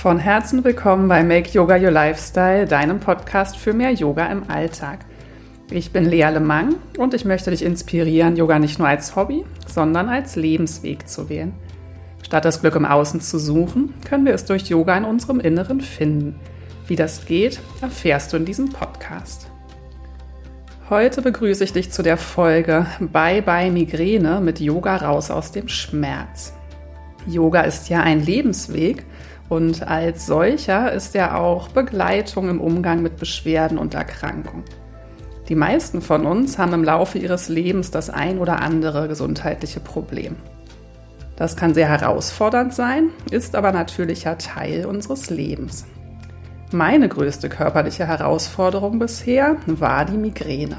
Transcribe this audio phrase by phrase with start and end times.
[0.00, 5.00] Von Herzen willkommen bei Make Yoga Your Lifestyle, deinem Podcast für mehr Yoga im Alltag.
[5.70, 10.08] Ich bin Lea Lemang und ich möchte dich inspirieren, Yoga nicht nur als Hobby, sondern
[10.08, 11.52] als Lebensweg zu wählen.
[12.22, 15.82] Statt das Glück im Außen zu suchen, können wir es durch Yoga in unserem Inneren
[15.82, 16.40] finden.
[16.86, 19.48] Wie das geht, erfährst du in diesem Podcast.
[20.88, 25.68] Heute begrüße ich dich zu der Folge Bye Bye Migräne mit Yoga raus aus dem
[25.68, 26.54] Schmerz.
[27.26, 29.04] Yoga ist ja ein Lebensweg
[29.50, 34.62] und als solcher ist er auch Begleitung im Umgang mit Beschwerden und Erkrankungen.
[35.48, 40.36] Die meisten von uns haben im Laufe ihres Lebens das ein oder andere gesundheitliche Problem.
[41.34, 45.84] Das kann sehr herausfordernd sein, ist aber natürlicher Teil unseres Lebens.
[46.70, 50.76] Meine größte körperliche Herausforderung bisher war die Migräne.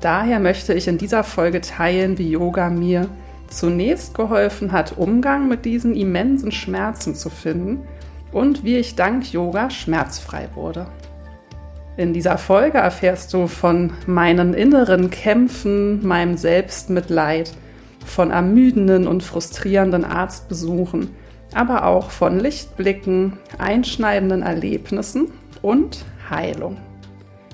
[0.00, 3.08] Daher möchte ich in dieser Folge teilen, wie Yoga mir
[3.52, 7.82] zunächst geholfen hat, Umgang mit diesen immensen Schmerzen zu finden
[8.32, 10.86] und wie ich dank Yoga schmerzfrei wurde.
[11.96, 17.52] In dieser Folge erfährst du von meinen inneren Kämpfen, meinem Selbstmitleid,
[18.04, 21.10] von ermüdenden und frustrierenden Arztbesuchen,
[21.54, 25.30] aber auch von Lichtblicken, einschneidenden Erlebnissen
[25.60, 26.78] und Heilung.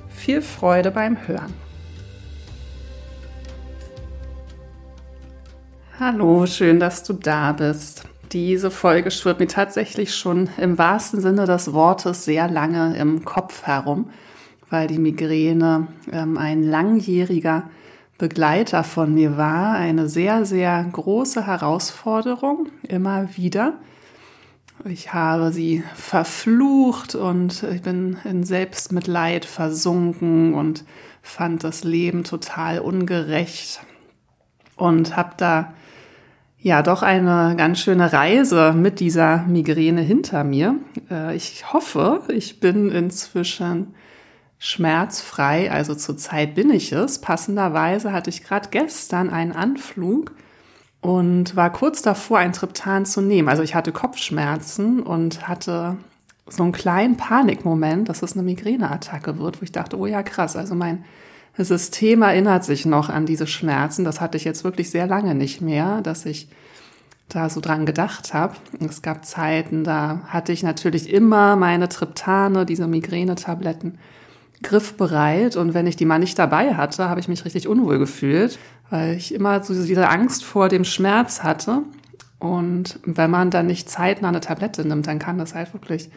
[0.09, 1.68] Viel Freude beim Hören.
[6.01, 8.05] Hallo, schön, dass du da bist.
[8.31, 13.65] Diese Folge schwirrt mir tatsächlich schon im wahrsten Sinne des Wortes sehr lange im Kopf
[13.65, 14.09] herum,
[14.71, 17.65] weil die Migräne ähm, ein langjähriger
[18.17, 23.73] Begleiter von mir war, eine sehr, sehr große Herausforderung, immer wieder.
[24.85, 30.85] Ich habe sie verflucht und ich bin in Selbstmitleid versunken und
[31.23, 33.81] fand das Leben total ungerecht
[34.77, 35.73] und habe da
[36.61, 40.77] ja doch eine ganz schöne Reise mit dieser Migräne hinter mir.
[41.11, 43.95] Äh, ich hoffe, ich bin inzwischen
[44.59, 47.21] schmerzfrei, also zurzeit bin ich es.
[47.21, 50.33] Passenderweise hatte ich gerade gestern einen Anflug
[51.01, 53.49] und war kurz davor, ein Triptan zu nehmen.
[53.49, 55.97] Also ich hatte Kopfschmerzen und hatte
[56.49, 60.57] so einen kleinen Panikmoment, dass es eine Migräneattacke wird, wo ich dachte, oh ja, krass,
[60.57, 61.05] also mein
[61.65, 64.05] System erinnert sich noch an diese Schmerzen.
[64.05, 66.49] Das hatte ich jetzt wirklich sehr lange nicht mehr, dass ich
[67.29, 68.55] da so dran gedacht habe.
[68.81, 73.99] Es gab Zeiten, da hatte ich natürlich immer meine Triptane, diese Migränetabletten,
[74.63, 75.57] griffbereit.
[75.57, 78.59] Und wenn ich die mal nicht dabei hatte, habe ich mich richtig unwohl gefühlt,
[78.91, 81.83] weil ich immer so diese Angst vor dem Schmerz hatte.
[82.39, 86.09] Und wenn man dann nicht zeitnah eine Tablette nimmt, dann kann das halt wirklich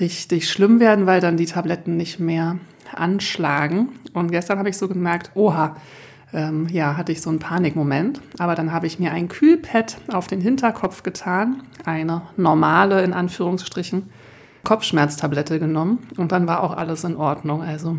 [0.00, 2.58] richtig schlimm werden, weil dann die Tabletten nicht mehr
[2.94, 3.90] anschlagen.
[4.12, 5.76] Und gestern habe ich so gemerkt, oha,
[6.32, 8.20] ähm, ja, hatte ich so einen Panikmoment.
[8.38, 14.10] Aber dann habe ich mir ein Kühlpad auf den Hinterkopf getan, eine normale, in Anführungsstrichen,
[14.64, 17.62] Kopfschmerztablette genommen und dann war auch alles in Ordnung.
[17.62, 17.98] Also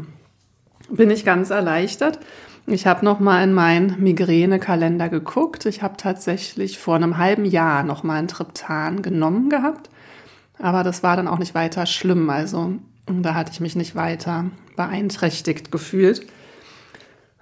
[0.90, 2.20] bin ich ganz erleichtert.
[2.68, 5.68] Ich habe noch mal in meinen Migränekalender geguckt.
[5.68, 9.92] Ich habe tatsächlich vor einem halben Jahr noch mal ein Triptan genommen gehabt,
[10.60, 12.30] aber das war dann auch nicht weiter schlimm.
[12.30, 12.74] Also
[13.08, 14.46] da hatte ich mich nicht weiter
[14.76, 16.26] beeinträchtigt gefühlt.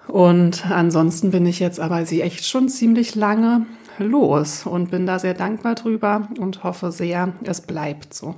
[0.07, 3.65] Und ansonsten bin ich jetzt aber sie echt schon ziemlich lange
[3.99, 8.35] los und bin da sehr dankbar drüber und hoffe sehr, es bleibt so.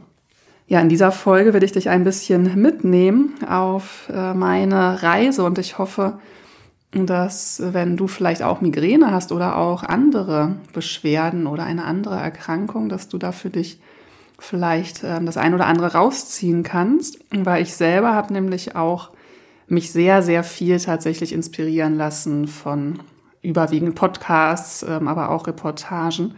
[0.68, 5.59] Ja, in dieser Folge will ich dich ein bisschen mitnehmen auf äh, meine Reise und
[5.59, 6.19] ich hoffe,
[6.92, 12.90] dass wenn du vielleicht auch Migräne hast oder auch andere Beschwerden oder eine andere Erkrankung,
[12.90, 13.80] dass du da für dich
[14.40, 19.12] vielleicht äh, das ein oder andere rausziehen kannst, weil ich selber habe nämlich auch
[19.68, 23.00] mich sehr, sehr viel tatsächlich inspirieren lassen von
[23.41, 26.35] überwiegend Podcasts, ähm, aber auch Reportagen.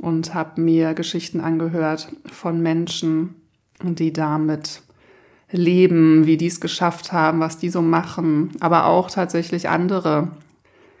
[0.00, 3.36] Und habe mir Geschichten angehört von Menschen,
[3.80, 4.82] die damit
[5.52, 10.32] leben, wie die es geschafft haben, was die so machen, aber auch tatsächlich andere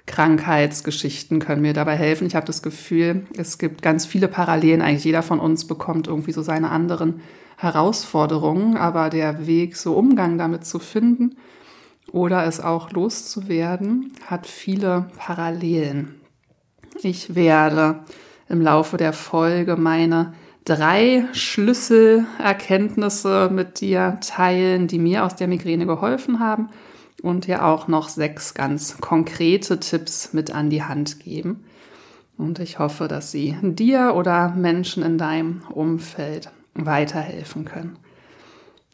[0.06, 2.26] Krankheitsgeschichten können mir dabei helfen.
[2.26, 4.82] Ich habe das Gefühl, es gibt ganz viele Parallelen.
[4.82, 7.22] Eigentlich jeder von uns bekommt irgendwie so seine anderen
[7.56, 11.36] Herausforderungen, aber der Weg, so Umgang damit zu finden
[12.12, 16.20] oder es auch loszuwerden, hat viele Parallelen.
[17.02, 18.04] Ich werde
[18.48, 20.34] im Laufe der Folge meine
[20.64, 26.68] drei Schlüsselerkenntnisse mit dir teilen, die mir aus der Migräne geholfen haben
[27.24, 31.64] und dir auch noch sechs ganz konkrete Tipps mit an die Hand geben.
[32.36, 37.96] Und ich hoffe, dass sie dir oder Menschen in deinem Umfeld weiterhelfen können.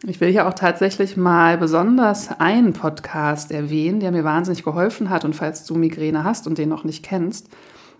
[0.07, 5.25] Ich will hier auch tatsächlich mal besonders einen Podcast erwähnen, der mir wahnsinnig geholfen hat.
[5.25, 7.49] Und falls du Migräne hast und den noch nicht kennst,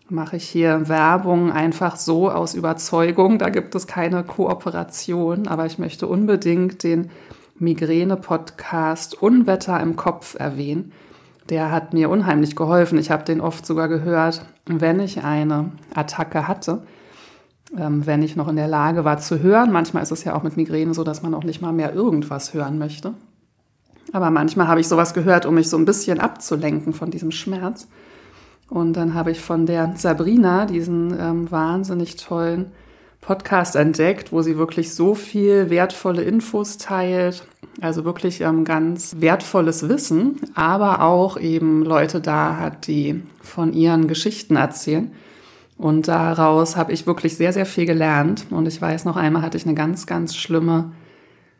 [0.09, 3.39] mache ich hier Werbung einfach so aus Überzeugung.
[3.39, 7.11] Da gibt es keine Kooperation, aber ich möchte unbedingt den
[7.61, 10.93] Migräne-Podcast Unwetter im Kopf erwähnen.
[11.51, 12.99] Der hat mir unheimlich geholfen.
[12.99, 16.83] Ich habe den oft sogar gehört, wenn ich eine Attacke hatte,
[17.77, 19.73] ähm, wenn ich noch in der Lage war zu hören.
[19.73, 22.55] Manchmal ist es ja auch mit Migräne so, dass man auch nicht mal mehr irgendwas
[22.55, 23.15] hören möchte.
[24.13, 27.89] Aber manchmal habe ich sowas gehört, um mich so ein bisschen abzulenken von diesem Schmerz.
[28.71, 32.73] Und dann habe ich von der Sabrina diesen ähm, wahnsinnig tollen
[33.21, 37.47] Podcast entdeckt, wo sie wirklich so viel wertvolle Infos teilt,
[37.81, 44.09] also wirklich ähm, ganz wertvolles Wissen, aber auch eben Leute da hat, die von ihren
[44.09, 45.13] Geschichten erzählen.
[45.77, 48.47] Und daraus habe ich wirklich sehr, sehr viel gelernt.
[48.51, 50.93] Und ich weiß, noch einmal hatte ich eine ganz, ganz schlimme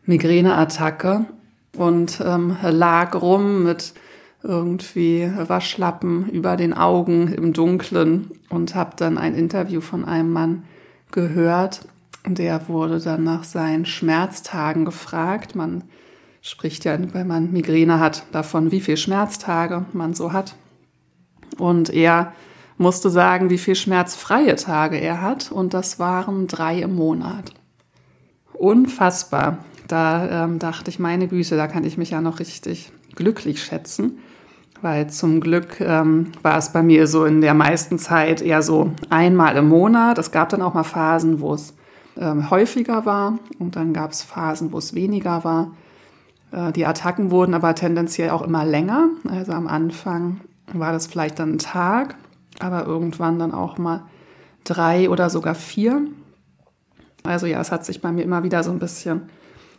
[0.05, 1.25] Migräneattacke
[1.75, 3.93] und ähm, lag rum mit
[4.43, 10.63] irgendwie Waschlappen über den Augen im Dunkeln und habe dann ein Interview von einem Mann
[11.11, 11.87] gehört.
[12.25, 15.55] Der wurde dann nach seinen Schmerztagen gefragt.
[15.55, 15.83] Man
[16.41, 20.55] spricht ja, wenn man Migräne hat, davon, wie viele Schmerztage man so hat.
[21.57, 22.33] Und er
[22.77, 25.51] musste sagen, wie viele schmerzfreie Tage er hat.
[25.51, 27.53] Und das waren drei im Monat.
[28.53, 29.59] Unfassbar.
[29.87, 34.19] Da ähm, dachte ich, meine Güte, da kann ich mich ja noch richtig glücklich schätzen
[34.81, 38.91] weil zum Glück ähm, war es bei mir so in der meisten Zeit eher so
[39.09, 40.17] einmal im Monat.
[40.17, 41.73] Es gab dann auch mal Phasen, wo es
[42.17, 45.71] ähm, häufiger war und dann gab es Phasen, wo es weniger war.
[46.51, 49.09] Äh, die Attacken wurden aber tendenziell auch immer länger.
[49.29, 50.41] Also am Anfang
[50.73, 52.15] war das vielleicht dann ein Tag,
[52.59, 54.03] aber irgendwann dann auch mal
[54.63, 56.01] drei oder sogar vier.
[57.23, 59.29] Also ja, es hat sich bei mir immer wieder so ein bisschen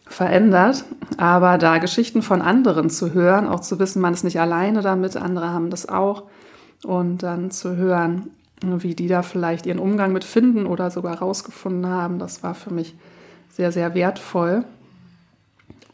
[0.07, 0.85] verändert.
[1.17, 5.17] Aber da Geschichten von anderen zu hören, auch zu wissen, man ist nicht alleine damit,
[5.17, 6.25] andere haben das auch.
[6.85, 8.31] Und dann zu hören,
[8.63, 12.73] wie die da vielleicht ihren Umgang mit finden oder sogar rausgefunden haben, das war für
[12.73, 12.95] mich
[13.51, 14.65] sehr, sehr wertvoll.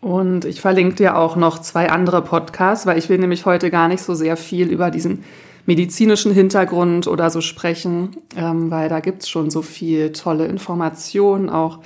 [0.00, 3.88] Und ich verlinke dir auch noch zwei andere Podcasts, weil ich will nämlich heute gar
[3.88, 5.24] nicht so sehr viel über diesen
[5.66, 11.50] medizinischen Hintergrund oder so sprechen, ähm, weil da gibt es schon so viel tolle Informationen,
[11.50, 11.80] auch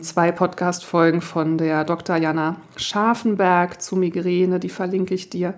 [0.00, 2.16] zwei Podcast-Folgen von der Dr.
[2.16, 5.54] Jana Scharfenberg zu Migräne, die verlinke ich dir.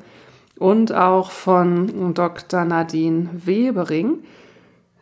[0.56, 2.64] Und auch von Dr.
[2.64, 4.18] Nadine Webering.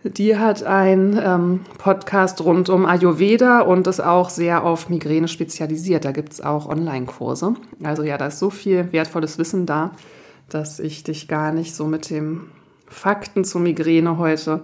[0.05, 6.05] Die hat einen ähm, Podcast rund um Ayurveda und ist auch sehr auf Migräne spezialisiert.
[6.05, 7.55] Da gibt es auch Online-Kurse.
[7.85, 9.93] Also ja, da ist so viel wertvolles Wissen da,
[10.49, 12.49] dass ich dich gar nicht so mit dem
[12.89, 14.63] Fakten zu Migräne heute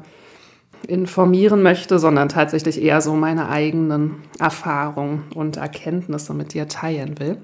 [0.87, 7.39] informieren möchte, sondern tatsächlich eher so meine eigenen Erfahrungen und Erkenntnisse mit dir teilen will.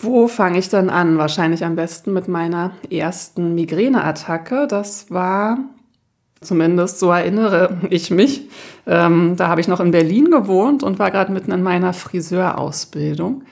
[0.00, 1.18] Wo fange ich dann an?
[1.18, 4.66] Wahrscheinlich am besten mit meiner ersten Migräneattacke.
[4.66, 5.58] Das war,
[6.40, 8.48] zumindest so erinnere ich mich,
[8.86, 13.42] ähm, da habe ich noch in Berlin gewohnt und war gerade mitten in meiner Friseurausbildung.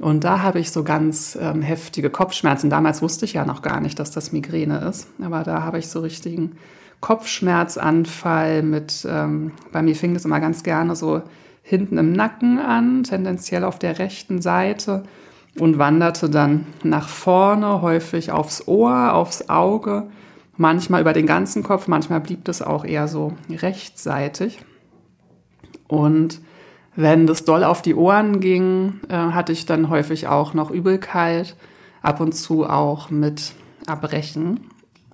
[0.00, 2.70] Und da habe ich so ganz ähm, heftige Kopfschmerzen.
[2.70, 5.08] Damals wusste ich ja noch gar nicht, dass das Migräne ist.
[5.20, 6.52] Aber da habe ich so richtigen
[7.00, 11.22] Kopfschmerzanfall mit, ähm, bei mir fing das immer ganz gerne so
[11.62, 15.04] hinten im Nacken an, tendenziell auf der rechten Seite
[15.58, 20.08] und wanderte dann nach vorne, häufig aufs Ohr, aufs Auge,
[20.56, 24.58] manchmal über den ganzen Kopf, manchmal blieb das auch eher so rechtsseitig.
[25.88, 26.40] Und
[26.96, 31.56] wenn das doll auf die Ohren ging, äh, hatte ich dann häufig auch noch Übelkeit,
[32.02, 33.52] ab und zu auch mit
[33.86, 34.60] Erbrechen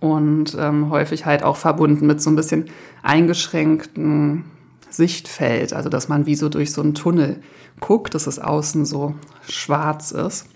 [0.00, 2.66] und ähm, häufig halt auch verbunden mit so ein bisschen
[3.02, 4.44] eingeschränktem
[4.90, 7.40] Sichtfeld, also dass man wie so durch so einen Tunnel
[7.80, 9.14] guckt, dass es außen so
[9.48, 10.46] schwarz ist.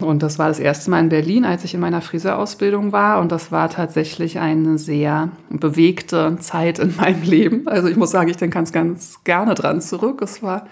[0.00, 3.20] Und das war das erste Mal in Berlin, als ich in meiner Friseurausbildung war.
[3.20, 7.66] Und das war tatsächlich eine sehr bewegte Zeit in meinem Leben.
[7.66, 10.22] Also ich muss sagen, ich denke ganz, ganz gerne dran zurück.
[10.22, 10.66] Es war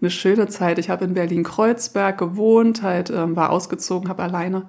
[0.00, 0.78] eine schöne Zeit.
[0.78, 4.66] Ich habe in Berlin-Kreuzberg gewohnt, halt ähm, war ausgezogen, habe alleine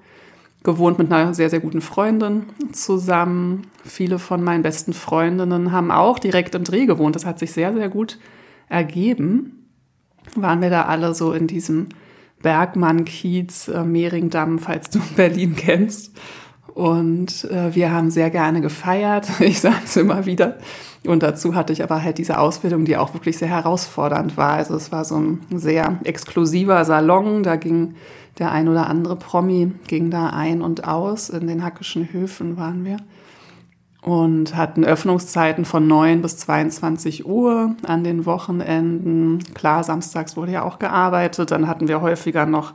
[0.62, 3.66] gewohnt mit einer sehr, sehr guten Freundin zusammen.
[3.84, 7.16] Viele von meinen besten Freundinnen haben auch direkt im Dreh gewohnt.
[7.16, 8.18] Das hat sich sehr, sehr gut
[8.68, 9.68] ergeben.
[10.36, 11.88] Waren wir da alle so in diesem
[12.42, 16.12] Bergmann-Kiez, äh, Mehringdamm, falls du Berlin kennst.
[16.74, 19.28] Und äh, wir haben sehr gerne gefeiert.
[19.40, 20.58] Ich sage es immer wieder.
[21.04, 24.52] Und dazu hatte ich aber halt diese Ausbildung, die auch wirklich sehr herausfordernd war.
[24.52, 27.42] Also es war so ein sehr exklusiver Salon.
[27.42, 27.94] Da ging
[28.38, 31.28] der ein oder andere Promi ging da ein und aus.
[31.28, 32.96] In den Hackischen Höfen waren wir.
[34.00, 39.38] Und hatten Öffnungszeiten von 9 bis 22 Uhr an den Wochenenden.
[39.54, 41.52] Klar, samstags wurde ja auch gearbeitet.
[41.52, 42.72] Dann hatten wir häufiger noch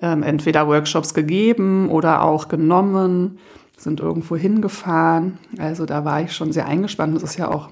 [0.00, 3.38] ähm, entweder Workshops gegeben oder auch genommen.
[3.76, 5.38] sind irgendwo hingefahren.
[5.58, 7.14] Also da war ich schon sehr eingespannt.
[7.14, 7.68] Das ist ja auch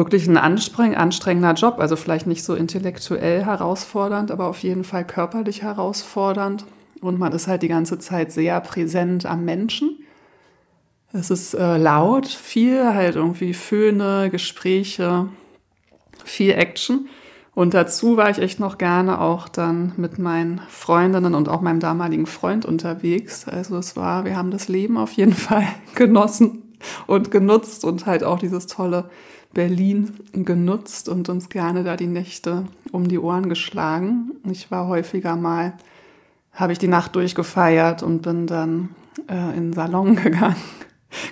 [0.00, 1.76] wirklich ein anstrengender Job.
[1.78, 6.64] Also vielleicht nicht so intellektuell herausfordernd, aber auf jeden Fall körperlich herausfordernd.
[7.02, 9.98] Und man ist halt die ganze Zeit sehr präsent am Menschen.
[11.12, 15.28] Es ist äh, laut, viel halt irgendwie Föhne, Gespräche,
[16.24, 17.08] viel Action.
[17.54, 21.80] Und dazu war ich echt noch gerne auch dann mit meinen Freundinnen und auch meinem
[21.80, 23.46] damaligen Freund unterwegs.
[23.46, 26.62] Also es war, wir haben das Leben auf jeden Fall genossen
[27.06, 29.10] und genutzt und halt auch dieses tolle
[29.52, 34.32] Berlin genutzt und uns gerne da die Nächte um die Ohren geschlagen.
[34.44, 35.74] Ich war häufiger mal,
[36.52, 38.90] habe ich die Nacht durchgefeiert und bin dann
[39.28, 40.56] äh, in den Salon gegangen.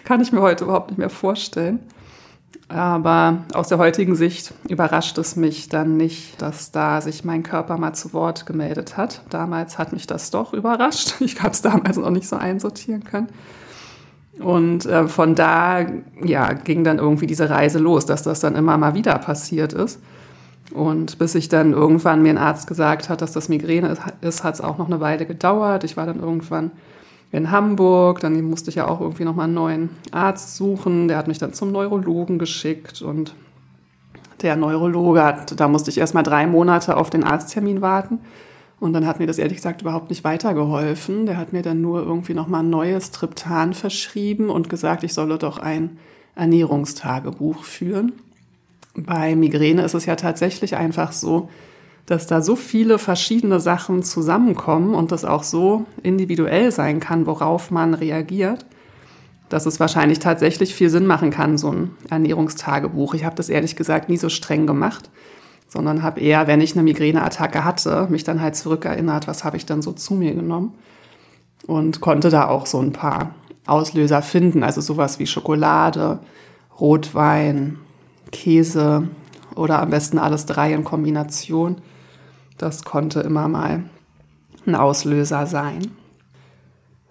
[0.05, 1.81] Kann ich mir heute überhaupt nicht mehr vorstellen.
[2.69, 7.79] Aber aus der heutigen Sicht überrascht es mich dann nicht, dass da sich mein Körper
[7.79, 9.23] mal zu Wort gemeldet hat.
[9.31, 11.15] Damals hat mich das doch überrascht.
[11.21, 13.29] Ich habe es damals noch nicht so einsortieren können.
[14.40, 15.87] Und äh, von da
[16.23, 20.00] ja, ging dann irgendwie diese Reise los, dass das dann immer mal wieder passiert ist.
[20.73, 24.54] Und bis ich dann irgendwann mir ein Arzt gesagt hat, dass das Migräne ist, hat
[24.54, 25.85] es auch noch eine Weile gedauert.
[25.85, 26.71] Ich war dann irgendwann
[27.33, 31.09] in Hamburg, dann musste ich ja auch irgendwie nochmal einen neuen Arzt suchen.
[31.09, 33.35] Der hat mich dann zum Neurologen geschickt und
[34.42, 38.21] der Neurologe hat, da musste ich erst mal drei Monate auf den Arzttermin warten.
[38.80, 41.26] Und dann hat mir das ehrlich gesagt überhaupt nicht weitergeholfen.
[41.26, 45.38] Der hat mir dann nur irgendwie nochmal ein neues Triptan verschrieben und gesagt, ich solle
[45.38, 45.99] doch ein
[46.37, 48.12] Ernährungstagebuch führen.
[48.94, 51.49] Bei Migräne ist es ja tatsächlich einfach so,
[52.06, 57.70] dass da so viele verschiedene Sachen zusammenkommen und das auch so individuell sein kann, worauf
[57.70, 58.64] man reagiert,
[59.49, 63.14] dass es wahrscheinlich tatsächlich viel Sinn machen kann, so ein Ernährungstagebuch.
[63.14, 65.11] Ich habe das ehrlich gesagt nie so streng gemacht,
[65.69, 69.67] sondern habe eher, wenn ich eine Migräneattacke hatte, mich dann halt zurückerinnert, was habe ich
[69.67, 70.75] dann so zu mir genommen
[71.67, 73.35] und konnte da auch so ein paar
[73.67, 76.21] Auslöser finden, also sowas wie Schokolade,
[76.81, 77.79] Rotwein,
[78.33, 79.09] Käse
[79.55, 81.77] oder am besten alles drei in Kombination.
[82.57, 83.85] Das konnte immer mal
[84.67, 85.98] ein Auslöser sein.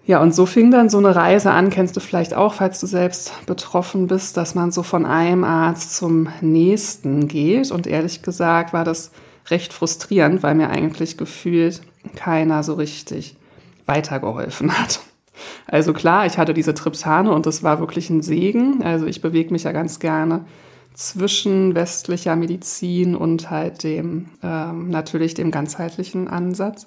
[0.08, 2.86] Ja, und so fing dann so eine Reise an, kennst du vielleicht auch, falls du
[2.86, 7.70] selbst betroffen bist, dass man so von einem Arzt zum nächsten geht.
[7.70, 9.10] Und ehrlich gesagt war das
[9.50, 11.82] recht frustrierend, weil mir eigentlich gefühlt
[12.16, 13.36] keiner so richtig
[13.84, 15.00] weitergeholfen hat.
[15.66, 18.82] Also klar, ich hatte diese Triptane und das war wirklich ein Segen.
[18.82, 20.46] Also ich bewege mich ja ganz gerne
[20.94, 26.86] zwischen westlicher Medizin und halt dem ähm, natürlich dem ganzheitlichen Ansatz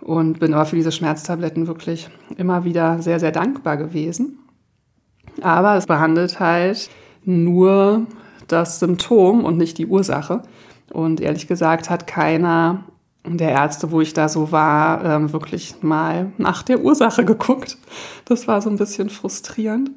[0.00, 4.38] und bin aber für diese Schmerztabletten wirklich immer wieder sehr, sehr dankbar gewesen.
[5.42, 6.90] Aber es behandelt halt
[7.24, 8.06] nur
[8.48, 10.42] das Symptom und nicht die Ursache.
[10.92, 12.84] Und ehrlich gesagt hat keiner
[13.24, 17.78] der Ärzte, wo ich da so war, ähm, wirklich mal nach der Ursache geguckt.
[18.24, 19.90] Das war so ein bisschen frustrierend.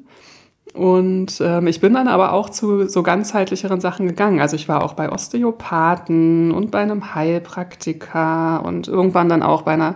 [0.74, 4.40] Und ähm, ich bin dann aber auch zu so ganzheitlicheren Sachen gegangen.
[4.40, 9.72] Also ich war auch bei Osteopathen und bei einem Heilpraktiker und irgendwann dann auch bei
[9.72, 9.94] einer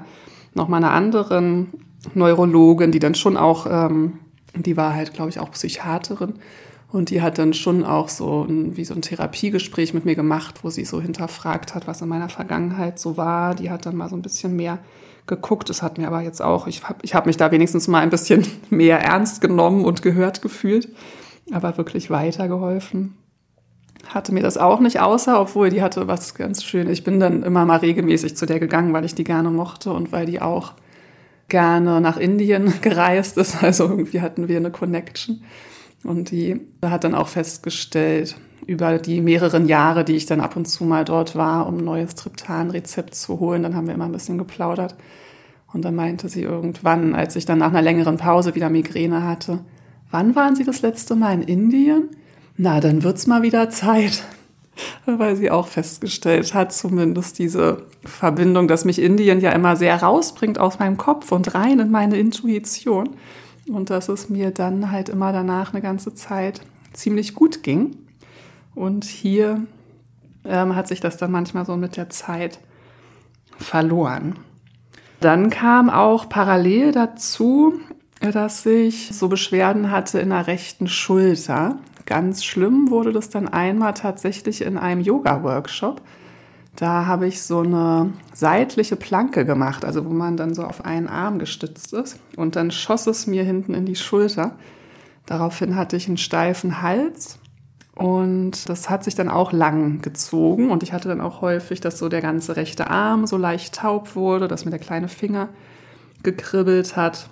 [0.55, 1.73] noch mal einer anderen
[2.15, 4.21] Neurologin, die dann schon auch, ähm,
[4.55, 6.35] die war halt, glaube ich, auch Psychiaterin.
[6.93, 10.61] Und die hat dann schon auch so ein, wie so ein Therapiegespräch mit mir gemacht,
[10.63, 13.57] wo sie so hinterfragt hat, was in meiner Vergangenheit so war.
[13.57, 14.79] Die hat dann mal so ein bisschen mehr
[15.29, 15.71] geguckt.
[15.71, 18.11] Es hat mir aber jetzt auch, ich habe ich hab mich da wenigstens mal ein
[18.11, 20.89] bisschen mehr ernst genommen und gehört gefühlt,
[21.53, 23.17] aber wirklich weitergeholfen.
[24.09, 26.89] Hatte mir das auch nicht außer, obwohl die hatte was ganz schön.
[26.89, 30.13] Ich bin dann immer mal regelmäßig zu der gegangen, weil ich die gerne mochte und
[30.13, 30.73] weil die auch
[31.49, 33.63] gerne nach Indien gereist ist.
[33.63, 35.43] Also irgendwie hatten wir eine Connection.
[36.05, 38.37] Und die hat dann auch festgestellt,
[38.69, 41.85] über die mehreren Jahre, die ich dann ab und zu mal dort war, um ein
[41.85, 43.63] neues Triptan-Rezept zu holen.
[43.63, 44.95] Dann haben wir immer ein bisschen geplaudert.
[45.73, 49.61] Und dann meinte sie irgendwann, als ich dann nach einer längeren Pause wieder Migräne hatte,
[50.11, 52.11] wann waren Sie das letzte Mal in Indien?
[52.59, 54.23] Na, dann wird's mal wieder Zeit.
[55.07, 60.59] Weil sie auch festgestellt hat, zumindest diese Verbindung, dass mich Indien ja immer sehr rausbringt
[60.59, 63.17] aus meinem Kopf und rein in meine Intuition.
[63.67, 66.61] Und dass es mir dann halt immer danach eine ganze Zeit
[66.93, 67.97] ziemlich gut ging.
[68.79, 69.67] Und hier
[70.45, 72.61] ähm, hat sich das dann manchmal so mit der Zeit
[73.59, 74.39] verloren.
[75.19, 77.81] Dann kam auch parallel dazu,
[78.21, 81.79] dass ich so Beschwerden hatte in der rechten Schulter.
[82.07, 86.01] Ganz schlimm wurde das dann einmal tatsächlich in einem Yoga-Workshop.
[86.77, 91.09] Da habe ich so eine seitliche Planke gemacht, also wo man dann so auf einen
[91.09, 92.21] Arm gestützt ist.
[92.37, 94.55] Und dann schoss es mir hinten in die Schulter.
[95.27, 97.41] Daraufhin hatte ich einen steifen Hals
[97.99, 101.99] und das hat sich dann auch lang gezogen und ich hatte dann auch häufig, dass
[101.99, 105.49] so der ganze rechte Arm so leicht taub wurde, dass mir der kleine Finger
[106.23, 107.29] gekribbelt hat.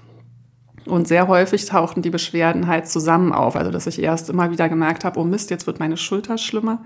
[0.85, 3.55] Und sehr häufig tauchten die Beschwerden halt zusammen auf.
[3.55, 6.81] Also, dass ich erst immer wieder gemerkt habe, oh Mist, jetzt wird meine Schulter schlimmer.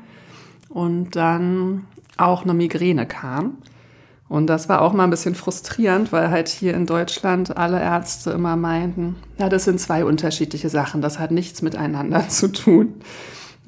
[0.68, 1.86] Und dann
[2.18, 3.58] auch eine Migräne kam.
[4.28, 8.30] Und das war auch mal ein bisschen frustrierend, weil halt hier in Deutschland alle Ärzte
[8.30, 12.94] immer meinten, na, das sind zwei unterschiedliche Sachen, das hat nichts miteinander zu tun.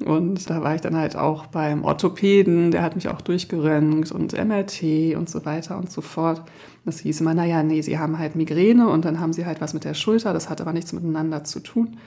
[0.05, 4.33] Und da war ich dann halt auch beim Orthopäden, der hat mich auch durchgeröntgt und
[4.33, 6.41] MRT und so weiter und so fort.
[6.85, 9.73] Das hieß immer, naja, nee, sie haben halt Migräne und dann haben sie halt was
[9.73, 11.97] mit der Schulter, das hat aber nichts miteinander zu tun.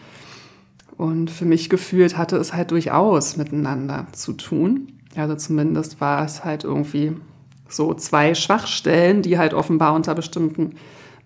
[0.97, 4.93] Und für mich gefühlt hatte es halt durchaus miteinander zu tun.
[5.15, 7.13] Also zumindest war es halt irgendwie
[7.69, 10.75] so zwei Schwachstellen, die halt offenbar unter bestimmten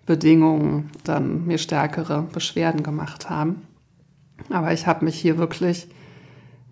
[0.06, 3.62] Bedingungen dann mir stärkere Beschwerden gemacht haben.
[4.48, 5.88] Aber ich habe mich hier wirklich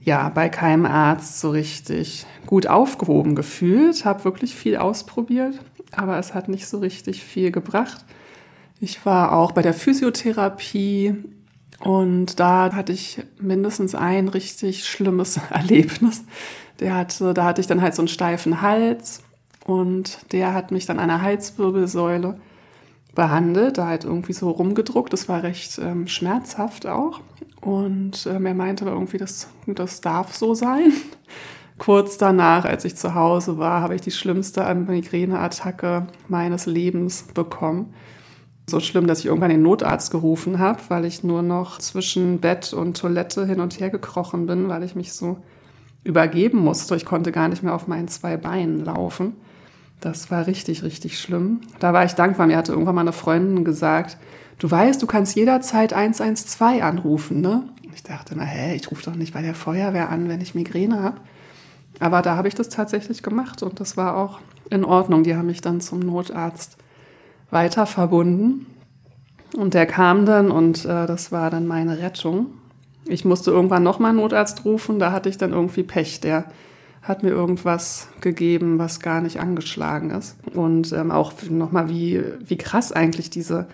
[0.09, 5.61] ja bei keinem Arzt so richtig gut aufgehoben gefühlt, habe wirklich viel ausprobiert,
[5.93, 8.05] aber es hat nicht so richtig viel gebracht.
[8.81, 11.15] Ich war auch bei der Physiotherapie
[11.81, 16.25] und da hatte ich mindestens ein richtig schlimmes Erlebnis.
[16.81, 19.23] Der hatte, da hatte ich dann halt so einen steifen Hals
[19.67, 22.41] und der hat mich dann an der Halswirbelsäule
[23.19, 25.13] behandelt, da halt irgendwie so rumgedruckt.
[25.13, 27.21] Das war recht ähm, schmerzhaft auch.
[27.61, 30.93] Und ähm, er meinte aber irgendwie, das, das darf so sein.
[31.79, 37.93] Kurz danach, als ich zu Hause war, habe ich die schlimmste Migräneattacke meines Lebens bekommen.
[38.71, 42.73] So schlimm, dass ich irgendwann den Notarzt gerufen habe, weil ich nur noch zwischen Bett
[42.73, 45.39] und Toilette hin und her gekrochen bin, weil ich mich so
[46.05, 46.95] übergeben musste.
[46.95, 49.35] Ich konnte gar nicht mehr auf meinen zwei Beinen laufen.
[50.00, 51.61] Das war richtig, richtig schlimm.
[51.81, 52.47] Da war ich dankbar.
[52.47, 54.17] Mir hatte irgendwann mal eine Freundin gesagt,
[54.59, 57.64] du weißt, du kannst jederzeit 112 anrufen, ne?
[57.95, 61.02] Ich dachte, na hä, ich rufe doch nicht bei der Feuerwehr an, wenn ich Migräne
[61.02, 61.21] habe.
[61.99, 64.38] Aber da habe ich das tatsächlich gemacht und das war auch
[64.71, 65.25] in Ordnung.
[65.25, 66.76] Die haben mich dann zum Notarzt
[67.50, 68.67] weiter verbunden.
[69.56, 72.47] Und der kam dann und äh, das war dann meine Rettung.
[73.06, 76.21] Ich musste irgendwann nochmal Notarzt rufen, da hatte ich dann irgendwie Pech.
[76.21, 76.45] Der
[77.08, 80.36] hat mir irgendwas gegeben, was gar nicht angeschlagen ist.
[80.54, 83.66] Und ähm, auch nochmal, wie, wie krass eigentlich diese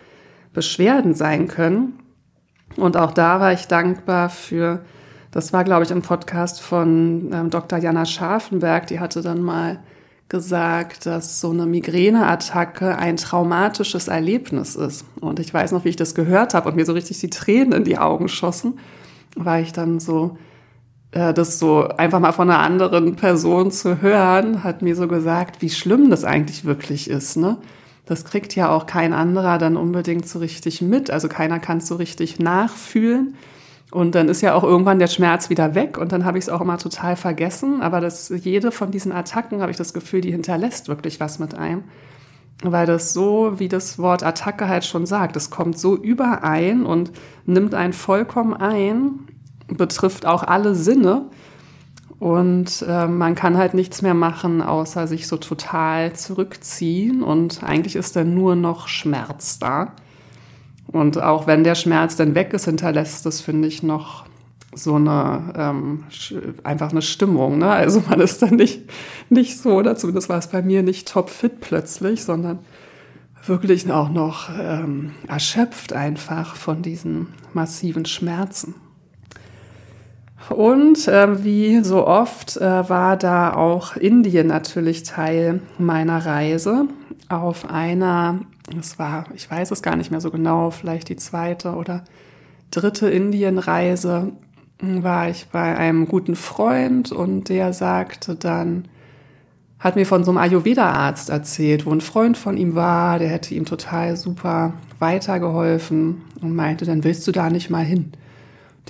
[0.52, 1.98] Beschwerden sein können.
[2.76, 4.84] Und auch da war ich dankbar für,
[5.32, 7.78] das war, glaube ich, im Podcast von ähm, Dr.
[7.78, 9.80] Jana Scharfenberg, die hatte dann mal
[10.28, 15.04] gesagt, dass so eine Migräneattacke ein traumatisches Erlebnis ist.
[15.20, 17.72] Und ich weiß noch, wie ich das gehört habe und mir so richtig die Tränen
[17.72, 18.78] in die Augen schossen,
[19.36, 20.38] weil ich dann so
[21.14, 25.70] das so einfach mal von einer anderen Person zu hören, hat mir so gesagt, wie
[25.70, 27.58] schlimm das eigentlich wirklich ist, ne?
[28.06, 31.10] Das kriegt ja auch kein anderer dann unbedingt so richtig mit.
[31.10, 33.34] Also keiner kann es so richtig nachfühlen.
[33.90, 36.48] Und dann ist ja auch irgendwann der Schmerz wieder weg und dann habe ich es
[36.50, 37.80] auch immer total vergessen.
[37.80, 41.54] Aber das, jede von diesen Attacken, habe ich das Gefühl, die hinterlässt wirklich was mit
[41.54, 41.84] einem.
[42.62, 47.12] Weil das so, wie das Wort Attacke halt schon sagt, es kommt so überein und
[47.46, 49.28] nimmt einen vollkommen ein
[49.68, 51.26] betrifft auch alle Sinne.
[52.18, 57.22] Und äh, man kann halt nichts mehr machen, außer sich so total zurückziehen.
[57.22, 59.92] Und eigentlich ist dann nur noch Schmerz da.
[60.86, 64.24] Und auch wenn der Schmerz dann weg ist, hinterlässt das, finde ich, noch
[64.76, 66.04] so eine ähm,
[66.62, 67.58] einfach eine Stimmung.
[67.58, 67.70] Ne?
[67.70, 68.82] Also man ist dann nicht,
[69.28, 72.58] nicht so, oder zumindest war es bei mir nicht topfit plötzlich, sondern
[73.46, 78.74] wirklich auch noch ähm, erschöpft einfach von diesen massiven Schmerzen.
[80.50, 86.86] Und äh, wie so oft äh, war da auch Indien natürlich Teil meiner Reise.
[87.28, 88.40] Auf einer,
[88.78, 92.04] es war, ich weiß es gar nicht mehr so genau, vielleicht die zweite oder
[92.70, 94.32] dritte Indienreise,
[94.80, 98.86] war ich bei einem guten Freund und der sagte dann,
[99.78, 103.54] hat mir von so einem Ayurveda-Arzt erzählt, wo ein Freund von ihm war, der hätte
[103.54, 108.12] ihm total super weitergeholfen und meinte, dann willst du da nicht mal hin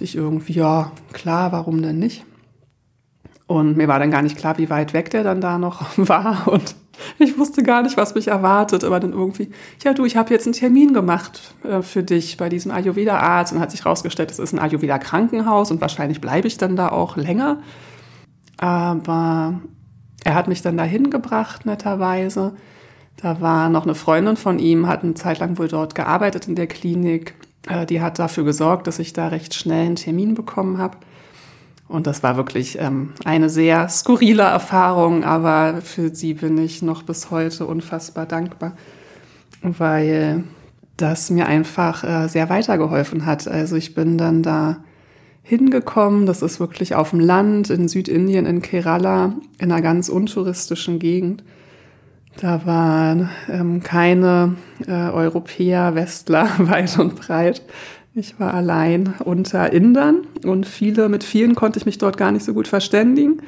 [0.01, 2.25] ich irgendwie, ja, klar, warum denn nicht?
[3.47, 6.49] Und mir war dann gar nicht klar, wie weit weg der dann da noch war.
[6.49, 6.75] Und
[7.19, 8.85] ich wusste gar nicht, was mich erwartet.
[8.85, 9.51] Aber dann irgendwie,
[9.83, 13.53] ja du, ich habe jetzt einen Termin gemacht äh, für dich bei diesem Ayurveda-Arzt.
[13.53, 17.17] Und hat sich rausgestellt, es ist ein Ayurveda-Krankenhaus und wahrscheinlich bleibe ich dann da auch
[17.17, 17.61] länger.
[18.57, 19.61] Aber
[20.25, 22.55] er hat mich dann dahin gebracht, netterweise.
[23.17, 26.57] Da war noch eine Freundin von ihm, hat eine Zeit lang wohl dort gearbeitet in
[26.57, 27.35] der Klinik.
[27.69, 30.99] Äh, die hat dafür gesorgt, dass ich da recht schnell einen Termin bekommen habe.
[31.87, 37.03] Und das war wirklich ähm, eine sehr skurrile Erfahrung, aber für sie bin ich noch
[37.03, 38.75] bis heute unfassbar dankbar,
[39.63, 40.45] weil
[40.97, 43.47] das mir einfach äh, sehr weitergeholfen hat.
[43.49, 44.79] Also ich bin dann da
[45.43, 50.99] hingekommen, das ist wirklich auf dem Land in Südindien, in Kerala, in einer ganz untouristischen
[50.99, 51.45] Gegend.
[52.41, 57.63] Da waren ähm, keine äh, Europäer, Westler weit und breit.
[58.15, 62.45] Ich war allein unter Indern und viele, mit vielen konnte ich mich dort gar nicht
[62.45, 63.41] so gut verständigen.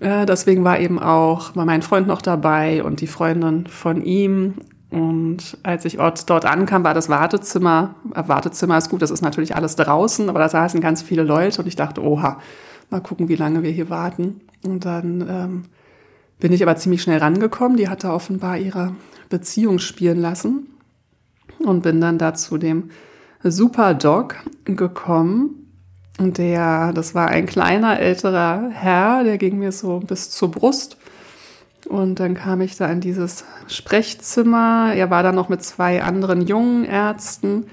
[0.00, 4.54] Äh, deswegen war eben auch mein Freund noch dabei und die Freundin von ihm.
[4.90, 9.56] Und als ich dort ankam, war das Wartezimmer, äh, Wartezimmer ist gut, das ist natürlich
[9.56, 12.38] alles draußen, aber da saßen ganz viele Leute und ich dachte, oha,
[12.90, 14.40] mal gucken, wie lange wir hier warten.
[14.62, 15.64] Und dann ähm,
[16.38, 17.76] bin ich aber ziemlich schnell rangekommen.
[17.76, 18.94] Die hatte offenbar ihre
[19.28, 20.68] Beziehung spielen lassen
[21.58, 22.90] und bin dann da zu dem
[23.42, 25.72] Superdog gekommen.
[26.18, 30.96] Und der, das war ein kleiner älterer Herr, der ging mir so bis zur Brust.
[31.88, 34.92] Und dann kam ich da in dieses Sprechzimmer.
[34.94, 37.66] Er war da noch mit zwei anderen jungen Ärzten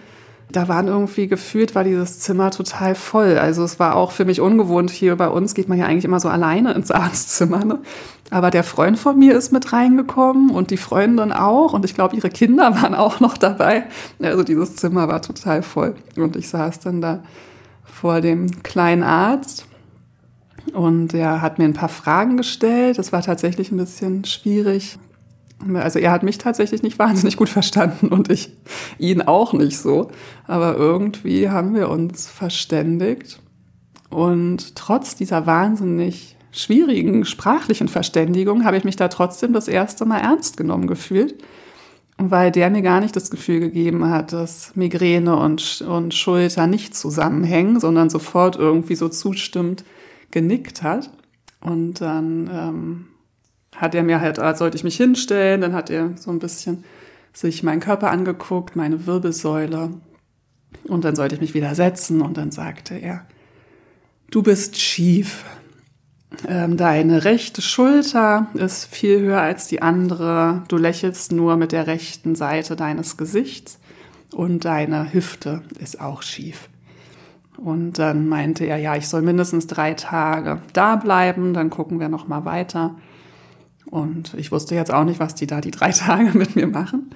[0.56, 3.38] da waren irgendwie gefühlt, war dieses Zimmer total voll.
[3.38, 4.92] Also es war auch für mich ungewohnt.
[4.92, 7.66] Hier bei uns geht man ja eigentlich immer so alleine ins Arztzimmer.
[7.66, 7.80] Ne?
[8.30, 11.74] Aber der Freund von mir ist mit reingekommen und die Freundin auch.
[11.74, 13.86] Und ich glaube, ihre Kinder waren auch noch dabei.
[14.22, 15.96] Also dieses Zimmer war total voll.
[16.16, 17.24] Und ich saß dann da
[17.84, 19.66] vor dem kleinen Arzt.
[20.74, 22.98] Und er hat mir ein paar Fragen gestellt.
[22.98, 24.98] Das war tatsächlich ein bisschen schwierig.
[25.76, 28.50] Also er hat mich tatsächlich nicht wahnsinnig gut verstanden und ich
[28.98, 30.10] ihn auch nicht so.
[30.48, 33.40] Aber irgendwie haben wir uns verständigt.
[34.10, 40.20] Und trotz dieser wahnsinnig schwierigen sprachlichen Verständigung habe ich mich da trotzdem das erste Mal
[40.20, 41.44] ernst genommen gefühlt,
[42.18, 46.96] weil der mir gar nicht das Gefühl gegeben hat, dass Migräne und, und Schulter nicht
[46.96, 49.84] zusammenhängen, sondern sofort irgendwie so zustimmt
[50.30, 51.10] genickt hat.
[51.60, 53.06] Und dann ähm,
[53.76, 56.84] hat er mir halt, als sollte ich mich hinstellen, dann hat er so ein bisschen
[57.34, 59.92] sich meinen Körper angeguckt, meine Wirbelsäule.
[60.86, 63.26] Und dann sollte ich mich wieder setzen und dann sagte er,
[64.32, 65.46] du bist schief.
[66.48, 70.64] Ähm, deine rechte Schulter ist viel höher als die andere.
[70.68, 73.80] Du lächelst nur mit der rechten Seite deines Gesichts
[74.34, 76.70] und deine Hüfte ist auch schief.
[77.58, 82.10] Und dann meinte er, ja, ich soll mindestens drei Tage da bleiben, dann gucken wir
[82.10, 82.96] noch mal weiter.
[83.94, 87.12] Und ich wusste jetzt auch nicht, was die da die drei Tage mit mir machen.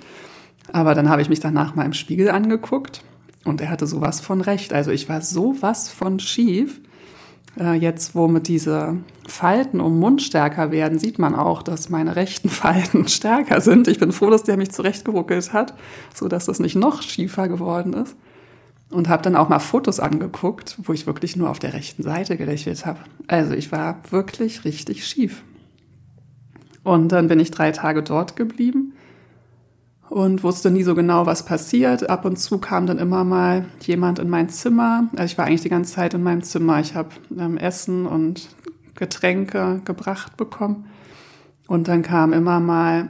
[0.72, 3.02] Aber dann habe ich mich danach mal im Spiegel angeguckt
[3.46, 4.74] und er hatte sowas von recht.
[4.74, 6.80] Also ich war sowas von schief.
[7.60, 8.96] Äh, jetzt, wo mit diese
[9.28, 13.88] Falten um Mund stärker werden, sieht man auch, dass meine rechten Falten stärker sind.
[13.88, 15.74] Ich bin froh, dass der mich zurechtgeruckelt hat,
[16.14, 18.16] so dass das nicht noch schiefer geworden ist.
[18.92, 22.38] Und habe dann auch mal Fotos angeguckt, wo ich wirklich nur auf der rechten Seite
[22.38, 23.00] gelächelt habe.
[23.26, 25.44] Also ich war wirklich richtig schief.
[26.88, 28.94] Und dann bin ich drei Tage dort geblieben
[30.08, 32.10] und wusste nie so genau, was passiert.
[32.10, 35.10] Ab und zu kam dann immer mal jemand in mein Zimmer.
[35.12, 36.80] Also ich war eigentlich die ganze Zeit in meinem Zimmer.
[36.80, 38.48] Ich habe ähm, Essen und
[38.96, 40.86] Getränke gebracht bekommen.
[41.68, 43.10] Und dann kam immer mal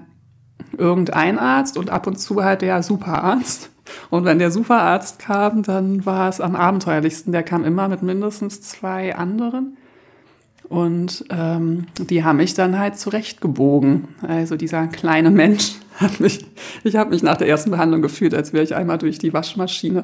[0.76, 3.70] irgendein Arzt und ab und zu halt der Superarzt.
[4.10, 7.32] Und wenn der Superarzt kam, dann war es am abenteuerlichsten.
[7.32, 9.78] Der kam immer mit mindestens zwei anderen.
[10.70, 14.10] Und ähm, die haben mich dann halt zurechtgebogen.
[14.22, 16.46] Also dieser kleine Mensch hat mich,
[16.84, 20.04] ich habe mich nach der ersten Behandlung gefühlt, als wäre ich einmal durch die Waschmaschine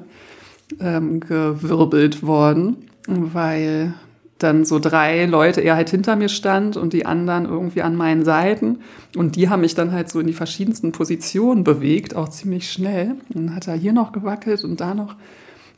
[0.79, 3.93] ähm, gewirbelt worden, weil
[4.39, 8.25] dann so drei Leute er halt hinter mir stand und die anderen irgendwie an meinen
[8.25, 8.79] Seiten.
[9.15, 13.15] Und die haben mich dann halt so in die verschiedensten Positionen bewegt, auch ziemlich schnell.
[13.29, 15.15] Dann hat er hier noch gewackelt und da noch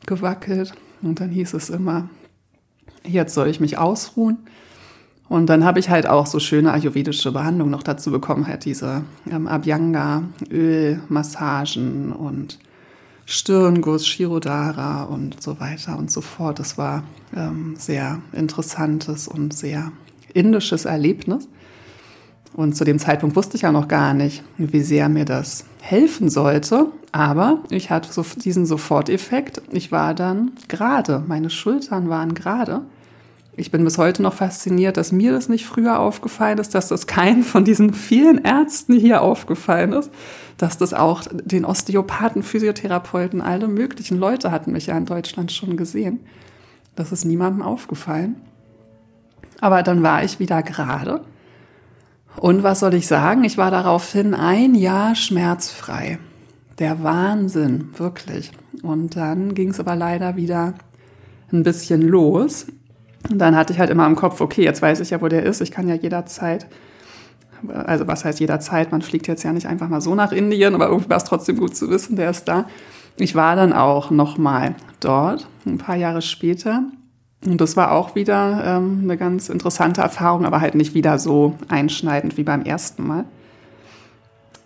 [0.06, 0.74] gewackelt.
[1.02, 2.08] Und dann hieß es immer,
[3.04, 4.38] jetzt soll ich mich ausruhen.
[5.28, 9.02] Und dann habe ich halt auch so schöne ayurvedische Behandlungen noch dazu bekommen, halt diese
[9.30, 12.58] ähm, Abhyanga, Ölmassagen und
[13.24, 16.60] Stirnguss, Shirodara und so weiter und so fort.
[16.60, 17.02] Das war
[17.34, 19.90] ähm, sehr interessantes und sehr
[20.32, 21.48] indisches Erlebnis.
[22.54, 26.30] Und zu dem Zeitpunkt wusste ich ja noch gar nicht, wie sehr mir das helfen
[26.30, 26.86] sollte.
[27.10, 29.60] Aber ich hatte so diesen Soforteffekt.
[29.72, 32.82] Ich war dann gerade, meine Schultern waren gerade
[33.58, 37.06] ich bin bis heute noch fasziniert, dass mir das nicht früher aufgefallen ist, dass das
[37.06, 40.10] keinem von diesen vielen Ärzten hier aufgefallen ist,
[40.58, 45.78] dass das auch den Osteopathen, Physiotherapeuten, alle möglichen Leute hatten mich ja in Deutschland schon
[45.78, 46.20] gesehen.
[46.96, 48.36] Das ist niemandem aufgefallen.
[49.60, 51.22] Aber dann war ich wieder gerade.
[52.38, 53.44] Und was soll ich sagen?
[53.44, 56.18] Ich war daraufhin ein Jahr schmerzfrei.
[56.78, 58.52] Der Wahnsinn, wirklich.
[58.82, 60.74] Und dann ging es aber leider wieder
[61.50, 62.66] ein bisschen los.
[63.30, 65.42] Und dann hatte ich halt immer im Kopf, okay, jetzt weiß ich ja, wo der
[65.42, 65.60] ist.
[65.60, 66.66] Ich kann ja jederzeit,
[67.68, 68.92] also was heißt jederzeit?
[68.92, 71.56] Man fliegt jetzt ja nicht einfach mal so nach Indien, aber irgendwie war es trotzdem
[71.56, 72.66] gut zu wissen, der ist da.
[73.16, 76.84] Ich war dann auch nochmal dort, ein paar Jahre später.
[77.44, 81.54] Und das war auch wieder ähm, eine ganz interessante Erfahrung, aber halt nicht wieder so
[81.68, 83.24] einschneidend wie beim ersten Mal.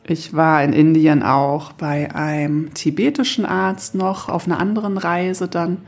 [0.05, 5.79] Ich war in Indien auch bei einem tibetischen Arzt noch auf einer anderen Reise dann.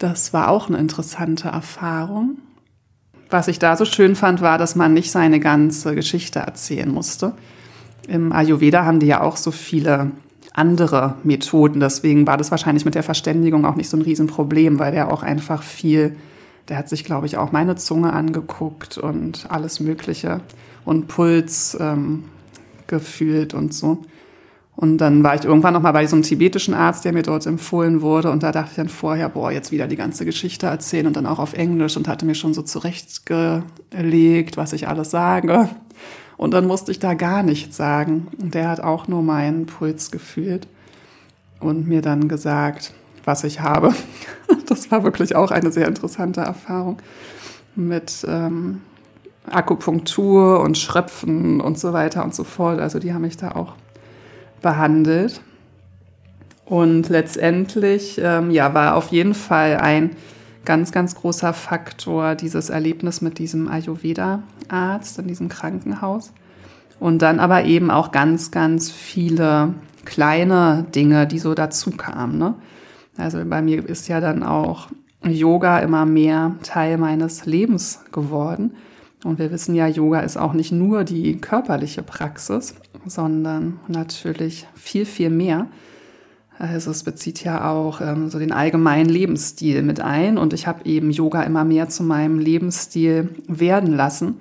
[0.00, 2.38] Das war auch eine interessante Erfahrung.
[3.28, 7.34] Was ich da so schön fand, war, dass man nicht seine ganze Geschichte erzählen musste.
[8.08, 10.10] Im Ayurveda haben die ja auch so viele
[10.54, 11.80] andere Methoden.
[11.80, 15.22] Deswegen war das wahrscheinlich mit der Verständigung auch nicht so ein Riesenproblem, weil der auch
[15.22, 16.16] einfach viel,
[16.70, 20.40] der hat sich, glaube ich, auch meine Zunge angeguckt und alles Mögliche
[20.86, 22.24] und Puls ähm,
[22.86, 23.98] gefühlt und so.
[24.80, 28.00] Und dann war ich irgendwann noch mal bei einem tibetischen Arzt, der mir dort empfohlen
[28.00, 28.30] wurde.
[28.30, 31.26] Und da dachte ich dann vorher, boah, jetzt wieder die ganze Geschichte erzählen und dann
[31.26, 35.68] auch auf Englisch und hatte mir schon so zurechtgelegt, was ich alles sage.
[36.38, 38.28] Und dann musste ich da gar nichts sagen.
[38.40, 40.66] Und der hat auch nur meinen Puls gefühlt
[41.58, 42.94] und mir dann gesagt,
[43.26, 43.94] was ich habe.
[44.66, 46.98] Das war wirklich auch eine sehr interessante Erfahrung
[47.74, 48.82] mit ähm,
[49.50, 52.78] Akupunktur und Schröpfen und so weiter und so fort.
[52.78, 53.74] Also die haben mich da auch
[54.60, 55.40] behandelt.
[56.64, 60.10] Und letztendlich ähm, ja, war auf jeden Fall ein
[60.64, 66.32] ganz, ganz großer Faktor dieses Erlebnis mit diesem Ayurveda-Arzt in diesem Krankenhaus.
[67.00, 72.38] Und dann aber eben auch ganz, ganz viele kleine Dinge, die so dazu kamen.
[72.38, 72.54] Ne?
[73.16, 74.88] Also bei mir ist ja dann auch
[75.24, 78.74] Yoga immer mehr Teil meines Lebens geworden.
[79.24, 82.74] Und wir wissen ja, Yoga ist auch nicht nur die körperliche Praxis,
[83.06, 85.66] sondern natürlich viel, viel mehr.
[86.58, 90.38] Also es bezieht ja auch ähm, so den allgemeinen Lebensstil mit ein.
[90.38, 94.36] Und ich habe eben Yoga immer mehr zu meinem Lebensstil werden lassen,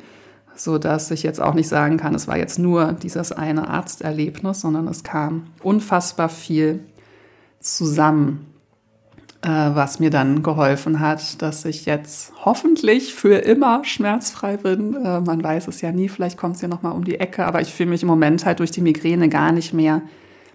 [0.55, 4.61] so dass ich jetzt auch nicht sagen kann, es war jetzt nur dieses eine Arzterlebnis,
[4.61, 6.81] sondern es kam unfassbar viel
[7.61, 8.48] zusammen
[9.47, 14.95] was mir dann geholfen hat, dass ich jetzt hoffentlich für immer schmerzfrei bin.
[14.95, 17.61] Äh, man weiß es ja nie, vielleicht kommt es ja nochmal um die Ecke, aber
[17.61, 20.01] ich fühle mich im Moment halt durch die Migräne gar nicht mehr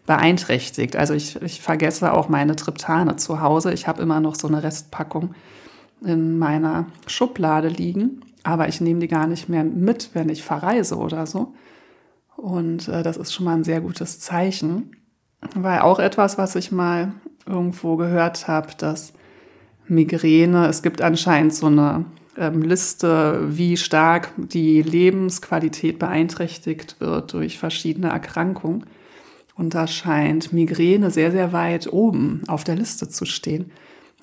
[0.07, 0.97] beeinträchtigt.
[0.97, 3.73] Also ich, ich vergesse auch meine Triptane zu Hause.
[3.73, 5.35] Ich habe immer noch so eine Restpackung
[6.05, 10.99] in meiner Schublade liegen, aber ich nehme die gar nicht mehr mit, wenn ich verreise
[10.99, 11.55] oder so.
[12.37, 14.90] Und äh, das ist schon mal ein sehr gutes Zeichen,
[15.55, 17.14] weil auch etwas, was ich mal
[17.46, 19.12] irgendwo gehört habe, dass
[19.87, 22.04] Migräne, es gibt anscheinend so eine
[22.37, 28.85] ähm, Liste, wie stark die Lebensqualität beeinträchtigt wird durch verschiedene Erkrankungen.
[29.57, 33.70] Und da scheint Migräne sehr, sehr weit oben auf der Liste zu stehen.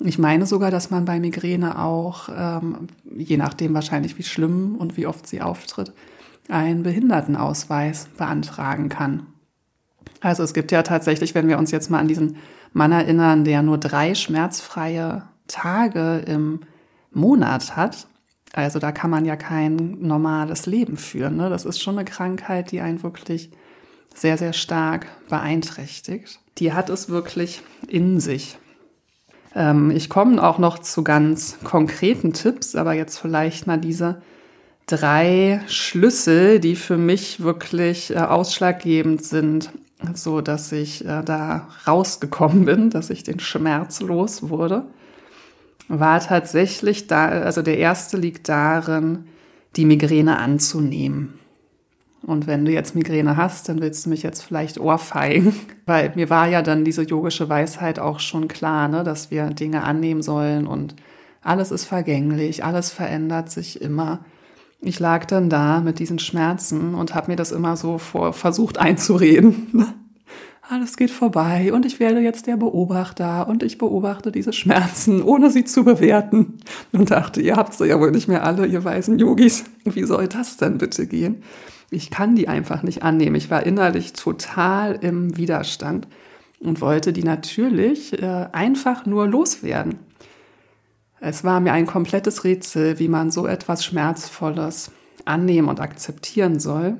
[0.00, 4.96] Ich meine sogar, dass man bei Migräne auch, ähm, je nachdem wahrscheinlich wie schlimm und
[4.96, 5.92] wie oft sie auftritt,
[6.48, 9.26] einen Behindertenausweis beantragen kann.
[10.22, 12.36] Also es gibt ja tatsächlich, wenn wir uns jetzt mal an diesen
[12.72, 16.60] Mann erinnern, der nur drei schmerzfreie Tage im
[17.10, 18.06] Monat hat.
[18.52, 21.36] Also da kann man ja kein normales Leben führen.
[21.36, 21.50] Ne?
[21.50, 23.50] Das ist schon eine Krankheit, die einen wirklich
[24.14, 26.38] sehr, sehr stark beeinträchtigt.
[26.58, 28.58] Die hat es wirklich in sich.
[29.54, 34.22] Ähm, ich komme auch noch zu ganz konkreten Tipps, aber jetzt vielleicht mal diese
[34.86, 39.70] drei Schlüssel, die für mich wirklich äh, ausschlaggebend sind,
[40.14, 44.84] so dass ich äh, da rausgekommen bin, dass ich den Schmerz los wurde,
[45.88, 49.26] war tatsächlich da, also der erste liegt darin,
[49.76, 51.38] die Migräne anzunehmen.
[52.24, 55.54] Und wenn du jetzt Migräne hast, dann willst du mich jetzt vielleicht ohrfeigen,
[55.86, 59.82] weil mir war ja dann diese yogische Weisheit auch schon klar, ne, dass wir Dinge
[59.82, 60.94] annehmen sollen und
[61.42, 64.20] alles ist vergänglich, alles verändert sich immer.
[64.84, 68.78] Ich lag dann da mit diesen Schmerzen und habe mir das immer so vor, versucht
[68.78, 69.68] einzureden.
[70.68, 75.50] Alles geht vorbei und ich werde jetzt der Beobachter und ich beobachte diese Schmerzen, ohne
[75.50, 76.58] sie zu bewerten.
[76.90, 79.64] Und dachte, ihr habt sie ja wohl nicht mehr alle, ihr weißen Yogis.
[79.84, 81.42] Wie soll das denn bitte gehen?
[81.90, 83.36] Ich kann die einfach nicht annehmen.
[83.36, 86.08] Ich war innerlich total im Widerstand
[86.58, 89.98] und wollte die natürlich äh, einfach nur loswerden.
[91.24, 94.90] Es war mir ein komplettes Rätsel, wie man so etwas Schmerzvolles
[95.24, 96.96] annehmen und akzeptieren soll.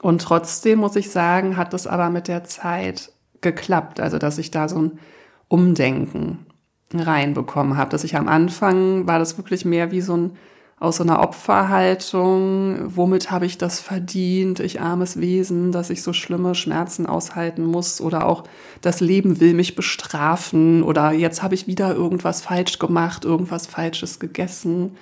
[0.00, 4.00] Und trotzdem muss ich sagen, hat es aber mit der Zeit geklappt.
[4.00, 4.98] Also, dass ich da so ein
[5.46, 6.44] Umdenken
[6.92, 7.90] reinbekommen habe.
[7.90, 10.36] Dass ich am Anfang war das wirklich mehr wie so ein
[10.82, 16.12] aus so einer Opferhaltung, womit habe ich das verdient, ich armes Wesen, dass ich so
[16.12, 18.42] schlimme Schmerzen aushalten muss oder auch
[18.80, 24.18] das Leben will mich bestrafen oder jetzt habe ich wieder irgendwas falsch gemacht, irgendwas Falsches
[24.18, 24.96] gegessen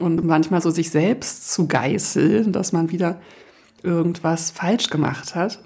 [0.00, 3.20] und manchmal so sich selbst zu geißeln, dass man wieder
[3.84, 5.60] irgendwas falsch gemacht hat.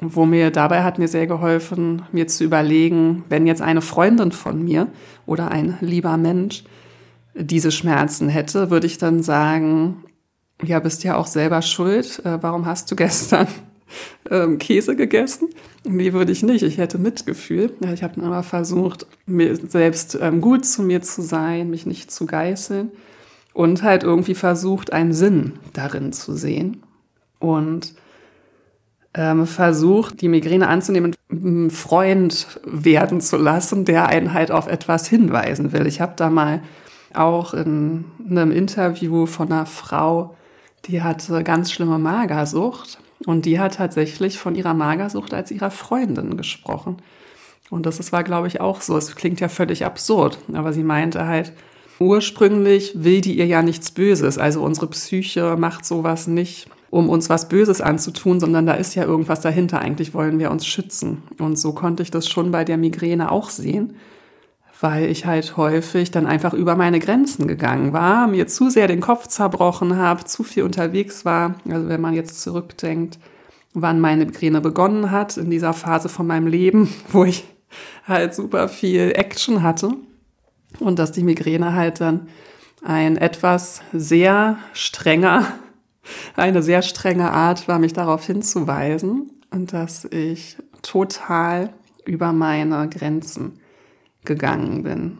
[0.00, 4.64] Wo mir dabei hat mir sehr geholfen, mir zu überlegen, wenn jetzt eine Freundin von
[4.64, 4.88] mir
[5.26, 6.64] oder ein lieber Mensch
[7.38, 10.04] diese Schmerzen hätte, würde ich dann sagen,
[10.62, 12.24] ja, bist ja auch selber schuld.
[12.24, 13.46] Äh, warum hast du gestern
[14.30, 15.48] ähm, Käse gegessen.
[15.84, 16.62] Nee, würde ich nicht.
[16.62, 17.72] Ich hätte Mitgefühl.
[17.92, 22.26] Ich habe immer versucht, mir selbst ähm, gut zu mir zu sein, mich nicht zu
[22.26, 22.90] geißeln
[23.52, 26.82] und halt irgendwie versucht, einen Sinn darin zu sehen.
[27.38, 27.94] Und
[29.14, 34.66] ähm, versucht, die Migräne anzunehmen und einen Freund werden zu lassen, der einen halt auf
[34.66, 35.86] etwas hinweisen will.
[35.86, 36.62] Ich habe da mal
[37.18, 40.34] auch in einem Interview von einer Frau,
[40.86, 46.36] die hatte ganz schlimme Magersucht und die hat tatsächlich von ihrer Magersucht als ihrer Freundin
[46.36, 46.98] gesprochen.
[47.70, 48.96] Und das war, glaube ich, auch so.
[48.96, 51.52] Es klingt ja völlig absurd, aber sie meinte halt,
[51.98, 54.38] ursprünglich will die ihr ja nichts Böses.
[54.38, 59.04] Also unsere Psyche macht sowas nicht, um uns was Böses anzutun, sondern da ist ja
[59.04, 59.80] irgendwas dahinter.
[59.80, 61.22] Eigentlich wollen wir uns schützen.
[61.38, 63.96] Und so konnte ich das schon bei der Migräne auch sehen,
[64.80, 69.00] weil ich halt häufig dann einfach über meine Grenzen gegangen war, mir zu sehr den
[69.00, 71.54] Kopf zerbrochen habe, zu viel unterwegs war.
[71.68, 73.18] Also wenn man jetzt zurückdenkt,
[73.72, 77.44] wann meine Migräne begonnen hat, in dieser Phase von meinem Leben, wo ich
[78.06, 79.90] halt super viel Action hatte
[80.78, 82.28] und dass die Migräne halt dann
[82.84, 85.46] ein etwas sehr strenger
[86.36, 91.70] eine sehr strenge Art war, mich darauf hinzuweisen und dass ich total
[92.04, 93.58] über meine Grenzen
[94.26, 95.18] gegangen bin.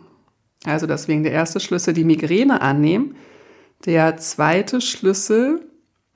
[0.64, 3.14] Also deswegen der erste Schlüssel, die Migräne annehmen.
[3.84, 5.60] Der zweite Schlüssel,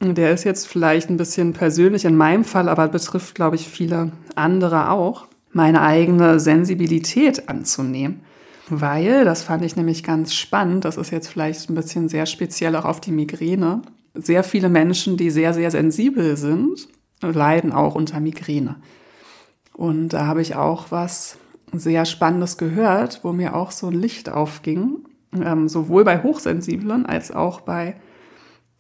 [0.00, 4.12] der ist jetzt vielleicht ein bisschen persönlich in meinem Fall, aber betrifft, glaube ich, viele
[4.34, 8.20] andere auch, meine eigene Sensibilität anzunehmen.
[8.68, 12.76] Weil, das fand ich nämlich ganz spannend, das ist jetzt vielleicht ein bisschen sehr speziell
[12.76, 13.82] auch auf die Migräne,
[14.14, 16.88] sehr viele Menschen, die sehr, sehr sensibel sind,
[17.20, 18.76] leiden auch unter Migräne.
[19.72, 21.38] Und da habe ich auch was
[21.72, 24.98] sehr Spannendes gehört, wo mir auch so ein Licht aufging,
[25.32, 27.96] ähm, sowohl bei Hochsensiblen als auch bei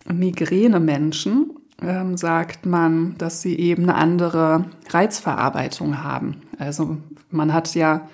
[0.06, 6.42] Migräne-Menschen ähm, sagt man, dass sie eben eine andere Reizverarbeitung haben.
[6.58, 6.98] Also
[7.30, 8.08] man hat ja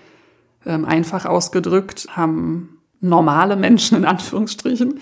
[0.65, 5.01] ähm, einfach ausgedrückt, haben normale Menschen in Anführungsstrichen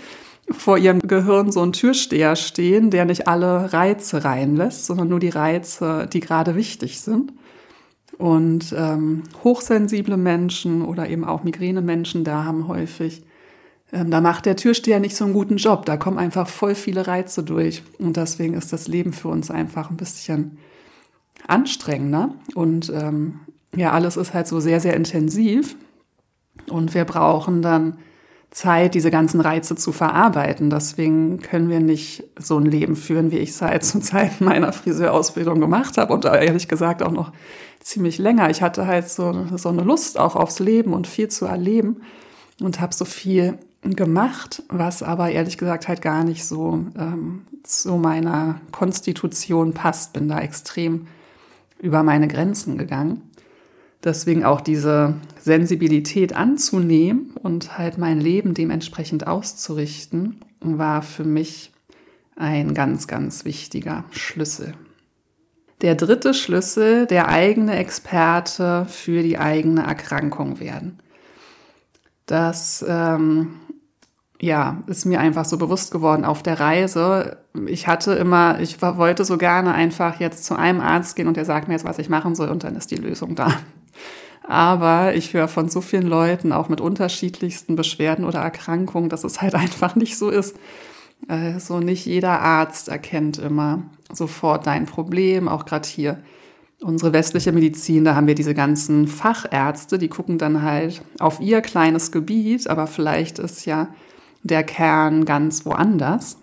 [0.51, 5.31] vor ihrem Gehirn so ein Türsteher stehen, der nicht alle Reize reinlässt, sondern nur die
[5.31, 7.33] Reize, die gerade wichtig sind.
[8.19, 13.25] Und ähm, hochsensible Menschen oder eben auch Migräne-Menschen, da haben häufig,
[13.93, 15.85] ähm, da macht der Türsteher nicht so einen guten Job.
[15.87, 17.83] Da kommen einfach voll viele Reize durch.
[17.99, 20.59] Und deswegen ist das Leben für uns einfach ein bisschen
[21.49, 22.35] anstrengender.
[22.55, 23.41] Und ähm,
[23.75, 25.77] ja, alles ist halt so sehr, sehr intensiv.
[26.71, 27.99] Und wir brauchen dann
[28.55, 30.71] Zeit, diese ganzen Reize zu verarbeiten.
[30.71, 34.73] Deswegen können wir nicht so ein Leben führen, wie ich es halt zu Zeiten meiner
[34.73, 37.33] Friseurausbildung gemacht habe und ehrlich gesagt auch noch
[37.85, 38.51] ziemlich länger.
[38.51, 42.01] Ich hatte halt so, so eine Lust auch aufs Leben und viel zu erleben
[42.61, 47.97] und habe so viel gemacht, was aber ehrlich gesagt halt gar nicht so ähm, zu
[47.97, 50.15] meiner Konstitution passt.
[50.15, 51.07] Bin da extrem
[51.79, 53.21] über meine Grenzen gegangen.
[54.03, 61.73] Deswegen auch diese Sensibilität anzunehmen und halt mein Leben dementsprechend auszurichten, war für mich
[62.37, 64.75] ein ganz, ganz wichtiger Schlüssel.
[65.81, 71.01] Der dritte Schlüssel, der eigene Experte für die eigene Erkrankung werden.
[72.27, 73.61] Das ähm,
[74.41, 77.39] ja, ist mir einfach so bewusst geworden auf der Reise.
[77.67, 81.45] Ich hatte immer, ich wollte so gerne einfach jetzt zu einem Arzt gehen und der
[81.45, 83.53] sagt mir jetzt, was ich machen soll und dann ist die Lösung da.
[84.47, 89.41] Aber ich höre von so vielen Leuten, auch mit unterschiedlichsten Beschwerden oder Erkrankungen, dass es
[89.41, 90.57] halt einfach nicht so ist.
[91.29, 96.23] Äh, so nicht jeder Arzt erkennt immer sofort dein Problem, auch gerade hier.
[96.81, 101.63] Unsere westliche Medizin, da haben wir diese ganzen Fachärzte, die gucken dann halt auf ihr
[101.63, 103.89] kleines Gebiet, aber vielleicht ist ja
[104.43, 106.37] der Kern ganz woanders.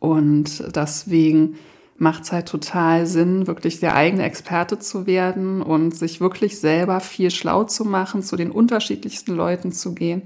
[0.00, 1.56] Und deswegen
[1.96, 7.00] macht es halt total Sinn, wirklich der eigene Experte zu werden und sich wirklich selber
[7.00, 10.22] viel schlau zu machen, zu den unterschiedlichsten Leuten zu gehen.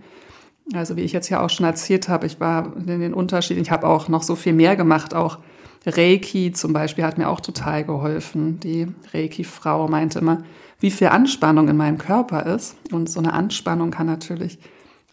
[0.74, 3.70] Also wie ich jetzt ja auch schon erzählt habe, ich war in den Unterschieden, ich
[3.70, 5.38] habe auch noch so viel mehr gemacht, auch
[5.84, 8.60] Reiki zum Beispiel hat mir auch total geholfen.
[8.60, 10.44] Die Reiki-Frau meinte immer,
[10.78, 12.76] wie viel Anspannung in meinem Körper ist.
[12.92, 14.58] Und so eine Anspannung kann natürlich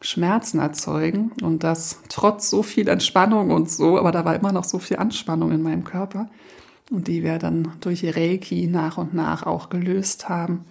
[0.02, 1.32] Schmerzen erzeugen.
[1.42, 4.98] Und das trotz so viel Entspannung und so, aber da war immer noch so viel
[4.98, 6.30] Anspannung in meinem Körper
[6.92, 10.66] und die wir dann durch Reiki nach und nach auch gelöst haben.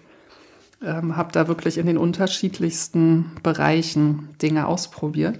[0.81, 5.39] Ähm, habe da wirklich in den unterschiedlichsten Bereichen Dinge ausprobiert.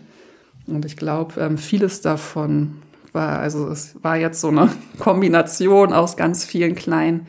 [0.67, 2.81] Und ich glaube, ähm, vieles davon
[3.13, 4.69] war, also es war jetzt so eine
[4.99, 7.27] Kombination aus ganz vielen kleinen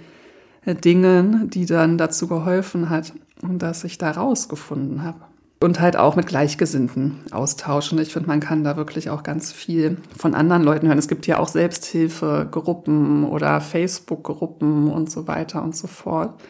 [0.65, 5.21] äh, Dingen, die dann dazu geholfen hat, dass ich da rausgefunden habe.
[5.63, 7.99] und halt auch mit Gleichgesinnten austauschen.
[7.99, 10.99] Ich finde, man kann da wirklich auch ganz viel von anderen Leuten hören.
[10.99, 16.41] Es gibt ja auch Selbsthilfegruppen oder Facebook-Gruppen und so weiter und so fort.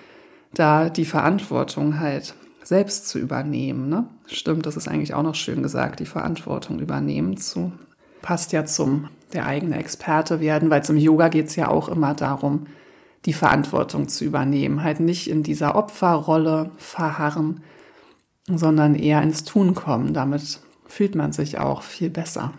[0.55, 3.89] Da die Verantwortung halt selbst zu übernehmen.
[3.89, 4.07] Ne?
[4.27, 7.73] Stimmt, das ist eigentlich auch noch schön gesagt, die Verantwortung übernehmen zu.
[8.23, 12.15] Passt ja zum der eigene Experte werden, weil zum Yoga geht es ja auch immer
[12.15, 12.67] darum,
[13.27, 17.63] die Verantwortung zu übernehmen, halt nicht in dieser Opferrolle verharren,
[18.49, 20.15] sondern eher ins Tun kommen.
[20.15, 22.53] Damit fühlt man sich auch viel besser.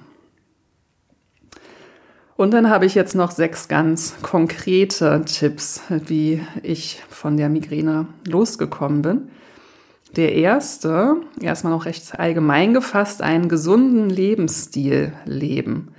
[2.42, 8.08] Und dann habe ich jetzt noch sechs ganz konkrete Tipps, wie ich von der Migräne
[8.26, 9.30] losgekommen bin.
[10.16, 15.90] Der erste, erstmal noch recht allgemein gefasst, einen gesunden Lebensstil leben.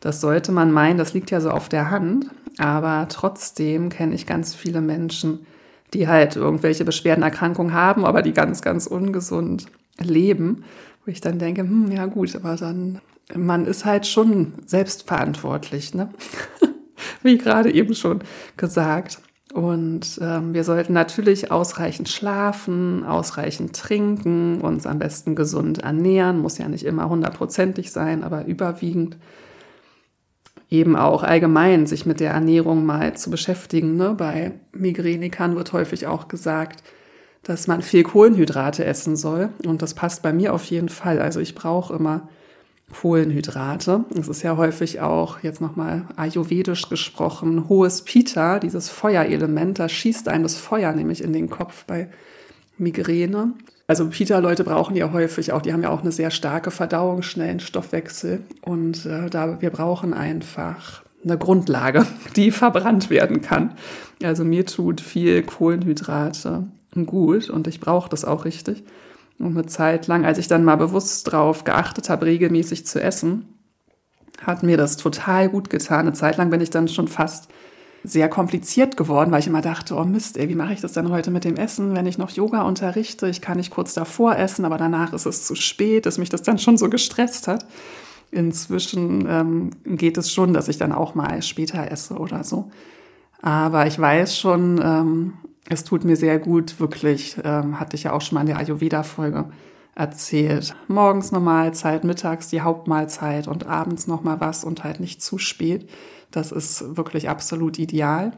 [0.00, 2.26] Das sollte man meinen, das liegt ja so auf der Hand,
[2.58, 5.46] aber trotzdem kenne ich ganz viele Menschen,
[5.94, 9.64] die halt irgendwelche Beschwerden, Erkrankungen haben, aber die ganz, ganz ungesund
[9.98, 10.62] leben,
[11.06, 13.00] wo ich dann denke, hm, ja gut, aber dann,
[13.34, 16.10] man ist halt schon selbstverantwortlich, ne?
[17.22, 18.20] Wie gerade eben schon
[18.56, 19.18] gesagt.
[19.52, 26.58] Und ähm, wir sollten natürlich ausreichend schlafen, ausreichend trinken, uns am besten gesund ernähren, muss
[26.58, 29.16] ja nicht immer hundertprozentig sein, aber überwiegend
[30.68, 33.96] eben auch allgemein sich mit der Ernährung mal zu beschäftigen.
[33.96, 34.14] Ne?
[34.16, 36.82] Bei Migränikern wird häufig auch gesagt,
[37.42, 39.50] dass man viel Kohlenhydrate essen soll.
[39.64, 41.20] Und das passt bei mir auf jeden Fall.
[41.20, 42.28] Also ich brauche immer
[42.92, 44.04] Kohlenhydrate.
[44.18, 50.28] Es ist ja häufig auch, jetzt nochmal ayurvedisch gesprochen, hohes Pita, dieses Feuerelement, da schießt
[50.28, 52.08] einem das Feuer nämlich in den Kopf bei
[52.78, 53.52] Migräne.
[53.88, 57.60] Also Pita-Leute brauchen ja häufig auch, die haben ja auch eine sehr starke Verdauung, schnellen
[57.60, 58.40] Stoffwechsel.
[58.62, 62.06] Und äh, da wir brauchen einfach eine Grundlage,
[62.36, 63.72] die verbrannt werden kann.
[64.22, 66.64] Also mir tut viel Kohlenhydrate
[67.04, 68.82] gut und ich brauche das auch richtig.
[69.38, 73.46] Und eine Zeit lang, als ich dann mal bewusst drauf geachtet habe, regelmäßig zu essen,
[74.42, 76.00] hat mir das total gut getan.
[76.00, 77.48] Eine Zeit lang bin ich dann schon fast
[78.02, 81.10] sehr kompliziert geworden, weil ich immer dachte, oh Mist, ey, wie mache ich das denn
[81.10, 83.28] heute mit dem Essen, wenn ich noch Yoga unterrichte?
[83.28, 86.42] Ich kann nicht kurz davor essen, aber danach ist es zu spät, dass mich das
[86.42, 87.66] dann schon so gestresst hat.
[88.30, 92.70] Inzwischen ähm, geht es schon, dass ich dann auch mal später esse oder so.
[93.42, 95.32] Aber ich weiß schon, ähm,
[95.68, 98.58] es tut mir sehr gut, wirklich, ähm, hatte ich ja auch schon mal in der
[98.58, 99.46] Ayurveda-Folge
[99.94, 100.76] erzählt.
[100.88, 105.38] Morgens eine Mahlzeit, mittags die Hauptmahlzeit und abends noch mal was und halt nicht zu
[105.38, 105.88] spät.
[106.30, 108.32] Das ist wirklich absolut ideal.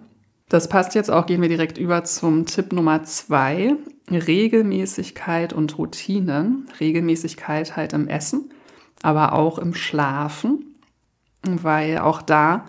[0.48, 3.76] Das passt jetzt auch, gehen wir direkt über zum Tipp Nummer zwei.
[4.10, 6.68] Regelmäßigkeit und Routinen.
[6.80, 8.50] Regelmäßigkeit halt im Essen,
[9.02, 10.76] aber auch im Schlafen,
[11.42, 12.64] weil auch da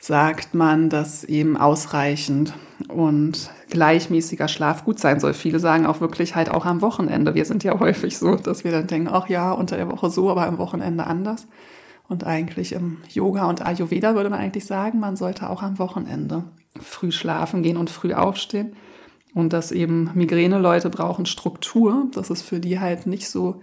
[0.00, 2.54] sagt man, dass eben ausreichend
[2.88, 5.34] und gleichmäßiger Schlaf gut sein soll.
[5.34, 7.34] Viele sagen auch wirklich halt auch am Wochenende.
[7.34, 10.30] Wir sind ja häufig so, dass wir dann denken, ach ja, unter der Woche so,
[10.30, 11.46] aber am Wochenende anders.
[12.08, 16.44] Und eigentlich im Yoga und Ayurveda würde man eigentlich sagen, man sollte auch am Wochenende
[16.80, 18.74] früh schlafen gehen und früh aufstehen.
[19.34, 23.62] Und dass eben Migräne-Leute brauchen Struktur, dass es für die halt nicht so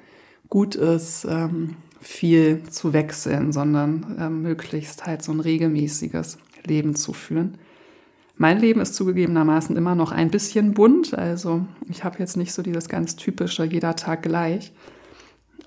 [0.49, 7.13] gut ist, ähm, viel zu wechseln, sondern ähm, möglichst halt so ein regelmäßiges Leben zu
[7.13, 7.57] führen.
[8.41, 12.63] Mein Leben ist zugegebenermaßen immer noch ein bisschen bunt, also ich habe jetzt nicht so
[12.63, 14.73] dieses ganz typische jeder Tag gleich,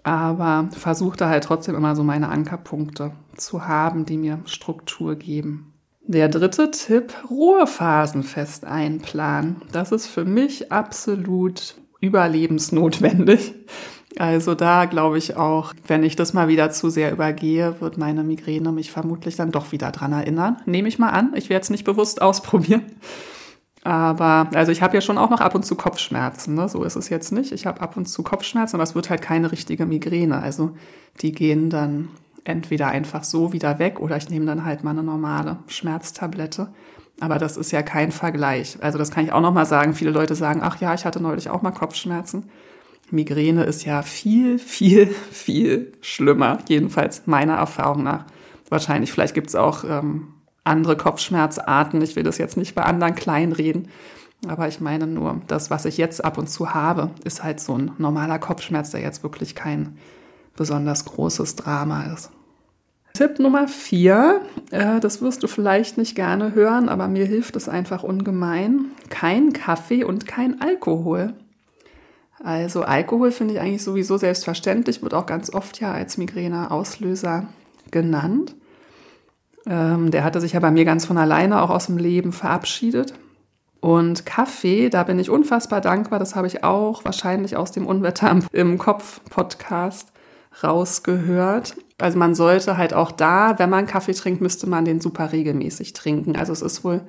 [0.02, 5.72] aber versuche da halt trotzdem immer so meine Ankerpunkte zu haben, die mir Struktur geben.
[6.02, 9.62] Der dritte Tipp, Ruhephasen fest einplanen.
[9.70, 13.54] Das ist für mich absolut überlebensnotwendig.
[14.18, 18.22] Also da glaube ich auch, wenn ich das mal wieder zu sehr übergehe, wird meine
[18.22, 20.58] Migräne mich vermutlich dann doch wieder dran erinnern.
[20.66, 21.32] Nehme ich mal an.
[21.34, 22.82] Ich werde es nicht bewusst ausprobieren.
[23.82, 26.54] Aber also ich habe ja schon auch noch ab und zu Kopfschmerzen.
[26.54, 26.68] Ne?
[26.68, 27.52] So ist es jetzt nicht.
[27.52, 30.40] Ich habe ab und zu Kopfschmerzen, aber es wird halt keine richtige Migräne.
[30.40, 30.70] Also
[31.20, 32.08] die gehen dann
[32.44, 36.68] entweder einfach so wieder weg oder ich nehme dann halt mal eine normale Schmerztablette.
[37.20, 38.78] Aber das ist ja kein Vergleich.
[38.80, 39.94] Also das kann ich auch noch mal sagen.
[39.94, 42.50] Viele Leute sagen, ach ja, ich hatte neulich auch mal Kopfschmerzen.
[43.10, 48.24] Migräne ist ja viel, viel, viel schlimmer, jedenfalls meiner Erfahrung nach.
[48.68, 50.28] Wahrscheinlich, vielleicht gibt es auch ähm,
[50.64, 52.00] andere Kopfschmerzarten.
[52.02, 53.88] Ich will das jetzt nicht bei anderen kleinreden.
[54.48, 57.76] Aber ich meine nur, das, was ich jetzt ab und zu habe, ist halt so
[57.76, 59.96] ein normaler Kopfschmerz, der jetzt wirklich kein
[60.56, 62.30] besonders großes Drama ist.
[63.14, 64.40] Tipp Nummer vier,
[64.72, 68.86] äh, das wirst du vielleicht nicht gerne hören, aber mir hilft es einfach ungemein.
[69.08, 71.32] Kein Kaffee und kein Alkohol.
[72.44, 77.48] Also Alkohol finde ich eigentlich sowieso selbstverständlich, wird auch ganz oft ja als Migräne-Auslöser
[77.90, 78.54] genannt.
[79.66, 83.14] Ähm, der hatte sich ja bei mir ganz von alleine auch aus dem Leben verabschiedet.
[83.80, 86.18] Und Kaffee, da bin ich unfassbar dankbar.
[86.18, 90.12] Das habe ich auch wahrscheinlich aus dem Unwetter im Kopf-Podcast
[90.62, 91.76] rausgehört.
[91.98, 95.94] Also man sollte halt auch da, wenn man Kaffee trinkt, müsste man den super regelmäßig
[95.94, 96.36] trinken.
[96.36, 97.00] Also es ist wohl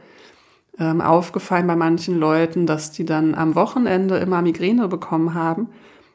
[0.80, 5.70] ähm, aufgefallen bei manchen Leuten, dass die dann am Wochenende immer Migräne bekommen haben,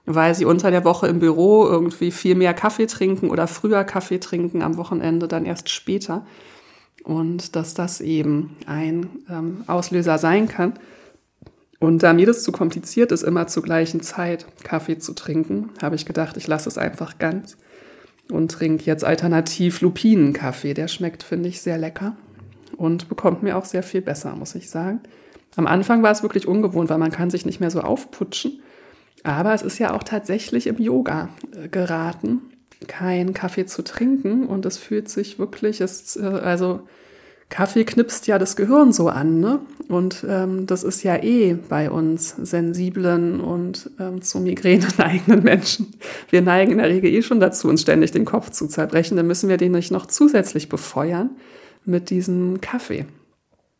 [0.06, 4.18] weil sie unter der Woche im Büro irgendwie viel mehr Kaffee trinken oder früher Kaffee
[4.18, 6.26] trinken, am Wochenende dann erst später
[7.04, 10.74] und dass das eben ein ähm, Auslöser sein kann.
[11.78, 15.96] Und da mir das zu kompliziert ist, immer zur gleichen Zeit Kaffee zu trinken, habe
[15.96, 17.56] ich gedacht, ich lasse es einfach ganz
[18.30, 20.74] und trinke jetzt alternativ Lupinenkaffee.
[20.74, 22.16] Der schmeckt, finde ich, sehr lecker
[22.76, 25.00] und bekommt mir auch sehr viel besser, muss ich sagen.
[25.56, 28.60] Am Anfang war es wirklich ungewohnt, weil man kann sich nicht mehr so aufputschen.
[29.22, 32.40] Aber es ist ja auch tatsächlich im Yoga äh, geraten,
[32.86, 36.80] kein Kaffee zu trinken und es fühlt sich wirklich, es, äh, also
[37.50, 39.58] Kaffee knipst ja das Gehirn so an, ne?
[39.88, 45.94] Und ähm, das ist ja eh bei uns sensiblen und ähm, zu Migräne neigenden Menschen.
[46.30, 49.16] Wir neigen in der Regel eh schon dazu, uns ständig den Kopf zu zerbrechen.
[49.16, 51.30] Dann müssen wir den nicht noch zusätzlich befeuern
[51.84, 53.06] mit diesem Kaffee.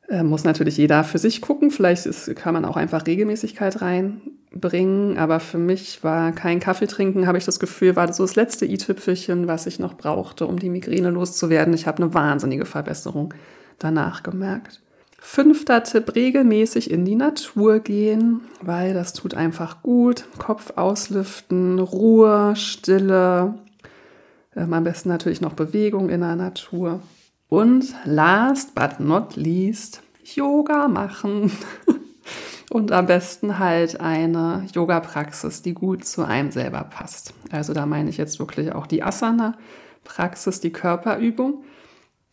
[0.09, 1.71] Äh, muss natürlich jeder für sich gucken.
[1.71, 5.19] Vielleicht ist, kann man auch einfach Regelmäßigkeit reinbringen.
[5.19, 8.67] Aber für mich war kein Kaffee trinken, habe ich das Gefühl, war so das letzte
[8.67, 11.75] i-Tüpfelchen, was ich noch brauchte, um die Migräne loszuwerden.
[11.75, 13.33] Ich habe eine wahnsinnige Verbesserung
[13.79, 14.81] danach gemerkt.
[15.23, 20.25] Fünfter Tipp, regelmäßig in die Natur gehen, weil das tut einfach gut.
[20.39, 23.55] Kopf auslüften, Ruhe, Stille,
[24.57, 27.01] ähm, am besten natürlich noch Bewegung in der Natur.
[27.51, 31.51] Und last but not least, Yoga machen.
[32.71, 37.35] Und am besten halt eine Yoga-Praxis, die gut zu einem selber passt.
[37.51, 41.65] Also da meine ich jetzt wirklich auch die Asana-Praxis, die Körperübung.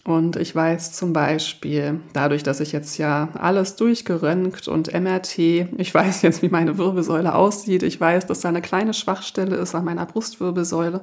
[0.06, 5.92] Und ich weiß zum Beispiel, dadurch, dass ich jetzt ja alles durchgeröntgt und MRT, ich
[5.92, 9.84] weiß jetzt, wie meine Wirbelsäule aussieht, ich weiß, dass da eine kleine Schwachstelle ist an
[9.84, 11.02] meiner Brustwirbelsäule.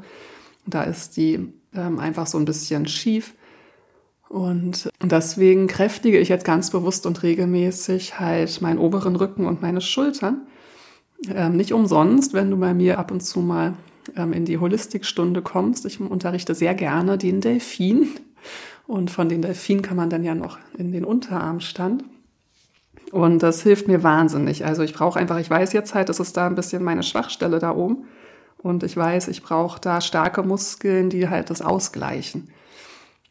[0.66, 3.34] Da ist die ähm, einfach so ein bisschen schief.
[4.28, 9.80] Und deswegen kräftige ich jetzt ganz bewusst und regelmäßig halt meinen oberen Rücken und meine
[9.80, 10.46] Schultern.
[11.28, 13.74] Ähm, nicht umsonst, wenn du bei mir ab und zu mal
[14.16, 15.86] ähm, in die Holistikstunde kommst.
[15.86, 18.08] Ich unterrichte sehr gerne den Delfin.
[18.86, 22.04] Und von den Delfinen kann man dann ja noch in den Unterarmstand.
[23.12, 24.64] Und das hilft mir wahnsinnig.
[24.66, 27.58] Also ich brauche einfach, ich weiß jetzt halt, das ist da ein bisschen meine Schwachstelle
[27.58, 28.04] da oben.
[28.58, 32.48] Und ich weiß, ich brauche da starke Muskeln, die halt das ausgleichen.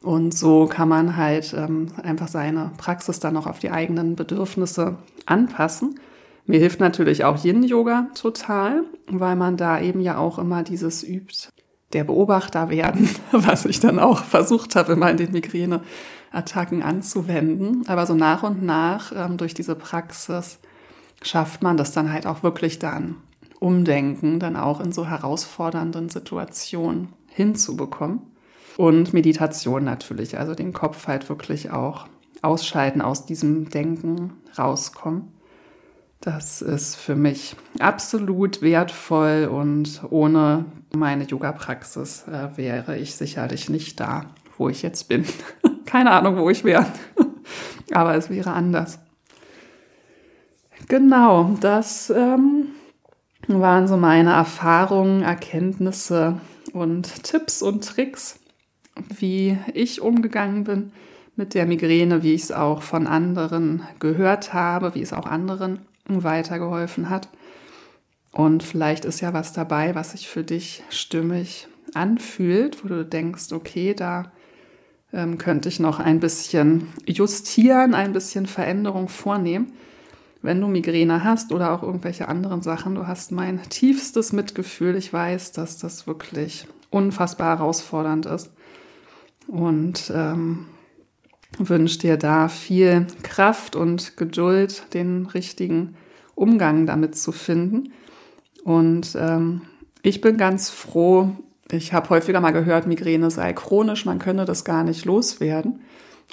[0.04, 4.98] Und so kann man halt ähm, einfach seine Praxis dann noch auf die eigenen Bedürfnisse
[5.26, 5.98] anpassen.
[6.46, 11.48] Mir hilft natürlich auch Yin-Yoga total, weil man da eben ja auch immer dieses übt,
[11.94, 17.86] der Beobachter werden, was ich dann auch versucht habe, immer in den Migräneattacken anzuwenden.
[17.88, 20.60] Aber so nach und nach ähm, durch diese Praxis
[21.22, 23.16] schafft man das dann halt auch wirklich dann
[23.62, 28.33] umdenken, dann auch in so herausfordernden Situationen hinzubekommen.
[28.78, 32.08] Und Meditation natürlich, also den Kopf halt wirklich auch
[32.42, 35.30] ausschalten, aus diesem Denken rauskommen.
[36.22, 40.66] Das ist für mich absolut wertvoll und ohne
[40.96, 45.26] meine Yoga-Praxis äh, wäre ich sicherlich nicht da, wo ich jetzt bin.
[45.86, 46.86] Keine Ahnung, wo ich wäre,
[47.92, 49.00] aber es wäre anders.
[50.88, 52.68] Genau, das ähm,
[53.48, 56.40] waren so meine Erfahrungen, Erkenntnisse
[56.72, 58.40] und Tipps und Tricks,
[59.18, 60.92] wie ich umgegangen bin
[61.36, 65.80] mit der Migräne, wie ich es auch von anderen gehört habe, wie es auch anderen
[66.08, 67.30] weitergeholfen hat.
[68.32, 73.52] Und vielleicht ist ja was dabei, was sich für dich stimmig anfühlt, wo du denkst,
[73.52, 74.32] okay, da
[75.12, 79.74] ähm, könnte ich noch ein bisschen justieren, ein bisschen Veränderung vornehmen.
[80.42, 84.96] Wenn du Migräne hast oder auch irgendwelche anderen Sachen, du hast mein tiefstes Mitgefühl.
[84.96, 88.52] Ich weiß, dass das wirklich unfassbar herausfordernd ist.
[89.48, 90.66] Und ähm,
[91.58, 95.96] wünsche dir da viel Kraft und Geduld, den richtigen
[96.36, 97.94] Umgang damit zu finden.
[98.64, 99.62] Und ähm,
[100.02, 101.32] ich bin ganz froh,
[101.72, 105.82] ich habe häufiger mal gehört, Migräne sei chronisch, man könne das gar nicht loswerden.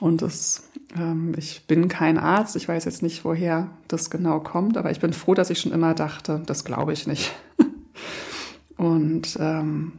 [0.01, 4.77] Und das, ähm, ich bin kein Arzt, ich weiß jetzt nicht, woher das genau kommt,
[4.77, 7.33] aber ich bin froh, dass ich schon immer dachte, das glaube ich nicht.
[8.77, 9.93] und ähm,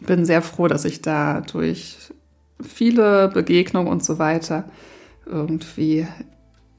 [0.00, 1.96] bin sehr froh, dass ich da durch
[2.60, 4.64] viele Begegnungen und so weiter
[5.26, 6.06] irgendwie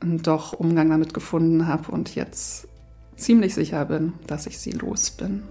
[0.01, 2.67] doch Umgang damit gefunden habe und jetzt
[3.15, 5.43] ziemlich sicher bin, dass ich sie los bin.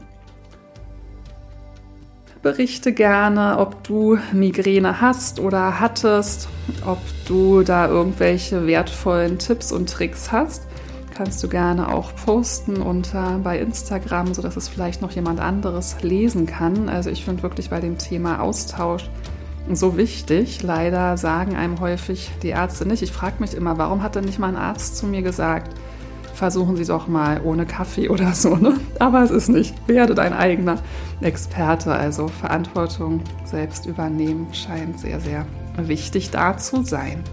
[2.40, 6.48] Berichte gerne, ob du Migräne hast oder hattest,
[6.86, 10.62] ob du da irgendwelche wertvollen Tipps und Tricks hast.
[11.18, 16.46] Kannst du gerne auch posten unter bei Instagram, sodass es vielleicht noch jemand anderes lesen
[16.46, 16.88] kann.
[16.88, 19.10] Also ich finde wirklich bei dem Thema Austausch
[19.68, 20.62] so wichtig.
[20.62, 23.02] Leider sagen einem häufig die Ärzte nicht.
[23.02, 25.74] Ich frage mich immer, warum hat denn nicht mal ein Arzt zu mir gesagt,
[26.34, 28.54] versuchen Sie doch mal ohne Kaffee oder so.
[28.54, 28.74] Ne?
[29.00, 29.74] Aber es ist nicht.
[29.88, 30.78] Werde dein eigener
[31.20, 31.90] Experte.
[31.90, 35.46] Also Verantwortung selbst übernehmen scheint sehr, sehr
[35.78, 37.24] wichtig da zu sein.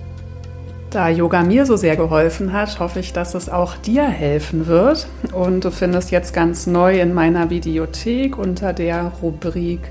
[0.95, 5.09] Da Yoga mir so sehr geholfen hat, hoffe ich, dass es auch dir helfen wird.
[5.33, 9.81] Und du findest jetzt ganz neu in meiner Videothek unter der Rubrik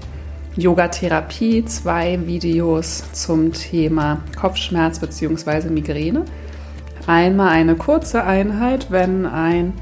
[0.56, 5.68] Yoga Therapie zwei Videos zum Thema Kopfschmerz bzw.
[5.68, 6.24] Migräne.
[7.06, 9.74] Einmal eine kurze Einheit, wenn ein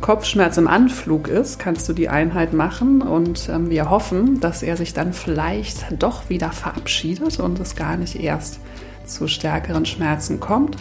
[0.00, 4.76] Kopfschmerz im Anflug ist, kannst du die Einheit machen und ähm, wir hoffen, dass er
[4.76, 8.60] sich dann vielleicht doch wieder verabschiedet und es gar nicht erst
[9.08, 10.76] zu stärkeren Schmerzen kommt.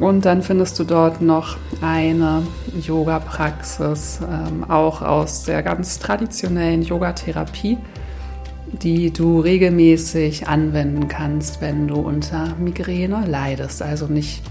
[0.00, 2.42] Und dann findest du dort noch eine
[2.80, 7.78] Yoga-Praxis, ähm, auch aus der ganz traditionellen Yogatherapie,
[8.82, 13.82] die du regelmäßig anwenden kannst, wenn du unter Migräne leidest.
[13.82, 14.42] Also nicht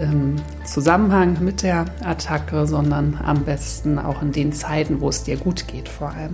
[0.00, 5.36] im Zusammenhang mit der Attacke, sondern am besten auch in den Zeiten, wo es dir
[5.36, 6.32] gut geht vor allem.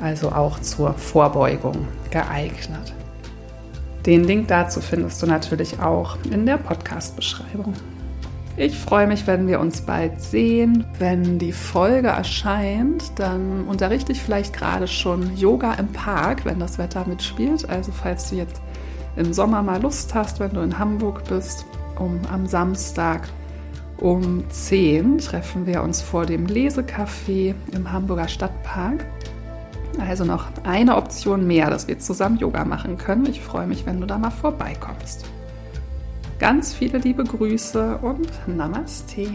[0.00, 2.94] Also auch zur Vorbeugung geeignet.
[4.06, 7.74] Den Link dazu findest du natürlich auch in der Podcast-Beschreibung.
[8.56, 10.86] Ich freue mich, wenn wir uns bald sehen.
[10.98, 16.78] Wenn die Folge erscheint, dann unterrichte ich vielleicht gerade schon Yoga im Park, wenn das
[16.78, 17.68] Wetter mitspielt.
[17.68, 18.62] Also falls du jetzt
[19.16, 21.66] im Sommer mal Lust hast, wenn du in Hamburg bist,
[21.98, 23.28] um am Samstag
[23.98, 29.04] um 10 treffen wir uns vor dem Lesecafé im Hamburger Stadtpark.
[29.98, 33.26] Also noch eine Option mehr, dass wir zusammen Yoga machen können.
[33.26, 35.24] Ich freue mich, wenn du da mal vorbeikommst.
[36.38, 39.28] Ganz viele liebe Grüße und Namaste.